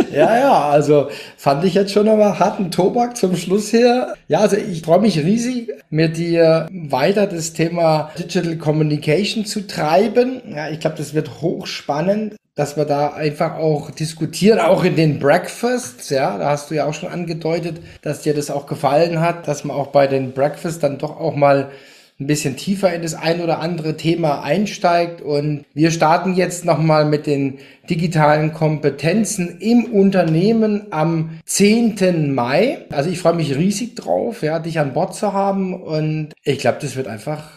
ja, 0.10 0.39
ja, 0.39 0.69
also 0.69 1.10
fand 1.36 1.65
ich 1.65 1.74
jetzt 1.74 1.91
schon 1.91 2.08
aber 2.08 2.39
harten 2.39 2.72
Tobak 2.72 3.17
zum 3.17 3.36
Schluss 3.36 3.74
her. 3.74 4.15
Ja, 4.30 4.39
also 4.39 4.56
ich 4.56 4.84
freue 4.84 5.02
mich 5.02 5.19
riesig, 5.19 5.69
mit 5.89 6.15
dir 6.15 6.67
weiter 6.72 7.28
das 7.28 7.52
Thema 7.52 8.12
Digital 8.17 8.56
Communication 8.56 9.45
zu 9.45 9.67
treiben. 9.67 10.41
Ja, 10.48 10.69
ich 10.69 10.80
glaube, 10.80 10.95
das 10.95 11.13
wird 11.13 11.41
hochspannend 11.41 12.36
dass 12.56 12.76
wir 12.76 12.84
da 12.84 13.13
einfach 13.13 13.56
auch 13.56 13.89
diskutieren, 13.89 14.60
auch 14.60 14.84
in 14.84 14.98
den 14.98 15.19
Breakfasts, 15.19 16.10
ja, 16.10 16.38
da 16.38 16.50
hast 16.50 16.69
du 16.69 16.76
ja 16.76 16.88
auch 16.88 16.93
schon 16.93 17.08
angedeutet, 17.08 17.80
dass 18.02 18.24
dir 18.24 18.34
das 18.34 18.52
auch 18.52 18.67
gefallen 18.67 19.22
hat, 19.22 19.48
dass 19.48 19.63
man 19.63 19.78
auch 19.78 19.88
bei 19.88 20.08
den 20.08 20.34
Breakfasts 20.34 20.80
dann 20.80 20.98
doch 20.98 21.22
auch 21.22 21.38
mal 21.38 21.72
ein 22.20 22.28
bisschen 22.28 22.58
tiefer 22.58 22.94
in 22.94 23.02
das 23.02 23.14
ein 23.14 23.42
oder 23.42 23.60
andere 23.60 23.96
Thema 23.96 24.42
einsteigt. 24.42 25.22
Und 25.22 25.66
wir 25.74 25.92
starten 25.92 26.34
jetzt 26.34 26.66
nochmal 26.66 27.06
mit 27.06 27.28
den 27.28 27.60
digitalen 27.90 28.54
Kompetenzen 28.54 29.60
im 29.60 29.86
Unternehmen 29.86 30.88
am 30.92 31.40
10. 31.46 32.34
Mai. 32.34 32.86
Also 32.92 33.10
ich 33.10 33.20
freue 33.20 33.36
mich 33.36 33.56
riesig 33.56 33.96
drauf, 33.96 34.44
ja, 34.44 34.60
dich 34.60 34.80
an 34.80 34.94
Bord 34.94 35.16
zu 35.16 35.32
haben. 35.34 35.82
Und 35.82 36.34
ich 36.44 36.60
glaube, 36.60 36.80
das 36.82 36.96
wird 36.96 37.08
einfach 37.08 37.50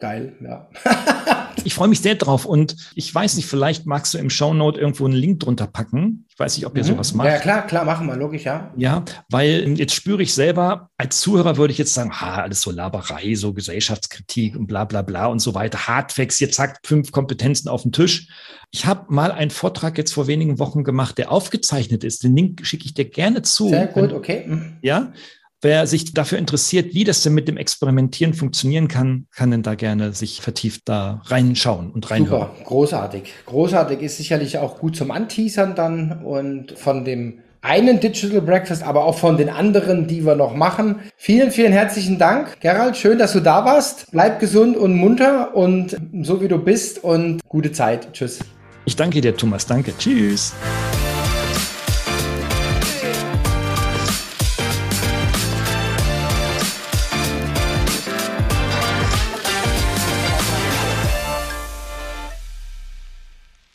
geil, 0.00 0.32
ja. 0.42 0.68
ich 1.66 1.74
freue 1.74 1.88
mich 1.88 2.00
sehr 2.00 2.14
drauf 2.14 2.46
und 2.46 2.76
ich 2.94 3.12
weiß 3.12 3.34
nicht, 3.34 3.46
vielleicht 3.46 3.86
magst 3.86 4.14
du 4.14 4.18
im 4.18 4.30
Shownote 4.30 4.80
irgendwo 4.80 5.04
einen 5.04 5.14
Link 5.14 5.40
drunter 5.40 5.66
packen. 5.66 6.24
Ich 6.28 6.38
weiß 6.38 6.56
nicht, 6.56 6.64
ob 6.64 6.76
ihr 6.76 6.84
mhm. 6.84 6.88
sowas 6.88 7.12
macht. 7.12 7.26
Ja, 7.26 7.38
klar, 7.38 7.66
klar, 7.66 7.84
machen 7.84 8.06
wir, 8.06 8.14
logisch, 8.14 8.44
ja. 8.44 8.72
Ja, 8.76 9.04
weil 9.28 9.76
jetzt 9.76 9.94
spüre 9.94 10.22
ich 10.22 10.32
selber, 10.32 10.90
als 10.96 11.20
Zuhörer 11.20 11.56
würde 11.56 11.72
ich 11.72 11.78
jetzt 11.78 11.92
sagen, 11.92 12.12
ha, 12.12 12.42
alles 12.42 12.60
so 12.60 12.70
Laberei, 12.70 13.34
so 13.34 13.52
Gesellschaftskritik 13.52 14.54
und 14.54 14.68
bla 14.68 14.84
bla 14.84 15.02
bla 15.02 15.26
und 15.26 15.40
so 15.40 15.54
weiter. 15.54 15.88
Hardfacts, 15.88 16.38
jetzt 16.38 16.54
zack, 16.54 16.78
fünf 16.84 17.10
Kompetenzen 17.10 17.68
auf 17.68 17.82
den 17.82 17.90
Tisch. 17.92 18.28
Ich 18.70 18.86
habe 18.86 19.12
mal 19.12 19.32
einen 19.32 19.50
Vortrag 19.50 19.98
jetzt 19.98 20.14
vor 20.14 20.28
wenigen 20.28 20.60
Wochen 20.60 20.84
gemacht, 20.84 21.18
der 21.18 21.32
aufgezeichnet 21.32 22.04
ist. 22.04 22.22
Den 22.22 22.36
Link 22.36 22.64
schicke 22.64 22.84
ich 22.84 22.94
dir 22.94 23.06
gerne 23.06 23.42
zu. 23.42 23.68
Sehr 23.68 23.88
gut, 23.88 24.12
okay. 24.12 24.44
Mhm. 24.46 24.76
Ja, 24.82 25.12
Wer 25.62 25.86
sich 25.86 26.12
dafür 26.12 26.38
interessiert, 26.38 26.94
wie 26.94 27.04
das 27.04 27.22
denn 27.22 27.34
mit 27.34 27.48
dem 27.48 27.56
Experimentieren 27.56 28.34
funktionieren 28.34 28.88
kann, 28.88 29.26
kann 29.34 29.50
denn 29.50 29.62
da 29.62 29.74
gerne 29.74 30.12
sich 30.12 30.40
vertieft 30.40 30.82
da 30.84 31.22
reinschauen 31.24 31.90
und 31.90 32.10
reinhören. 32.10 32.48
Super, 32.48 32.64
großartig. 32.64 33.32
Großartig 33.46 34.00
ist 34.00 34.18
sicherlich 34.18 34.58
auch 34.58 34.78
gut 34.78 34.96
zum 34.96 35.10
Anteasern 35.10 35.74
dann 35.74 36.24
und 36.24 36.72
von 36.78 37.04
dem 37.04 37.40
einen 37.62 37.98
Digital 38.00 38.40
Breakfast, 38.42 38.82
aber 38.82 39.04
auch 39.04 39.18
von 39.18 39.36
den 39.36 39.48
anderen, 39.48 40.06
die 40.06 40.24
wir 40.24 40.36
noch 40.36 40.54
machen. 40.54 41.00
Vielen, 41.16 41.50
vielen 41.50 41.72
herzlichen 41.72 42.18
Dank, 42.18 42.60
Gerald. 42.60 42.96
Schön, 42.96 43.18
dass 43.18 43.32
du 43.32 43.40
da 43.40 43.64
warst. 43.64 44.06
Bleib 44.12 44.38
gesund 44.38 44.76
und 44.76 44.94
munter 44.94 45.56
und 45.56 45.96
so 46.22 46.40
wie 46.40 46.48
du 46.48 46.58
bist 46.58 47.02
und 47.02 47.40
gute 47.48 47.72
Zeit. 47.72 48.12
Tschüss. 48.12 48.38
Ich 48.84 48.94
danke 48.94 49.20
dir, 49.20 49.36
Thomas. 49.36 49.66
Danke. 49.66 49.92
Tschüss. 49.98 50.54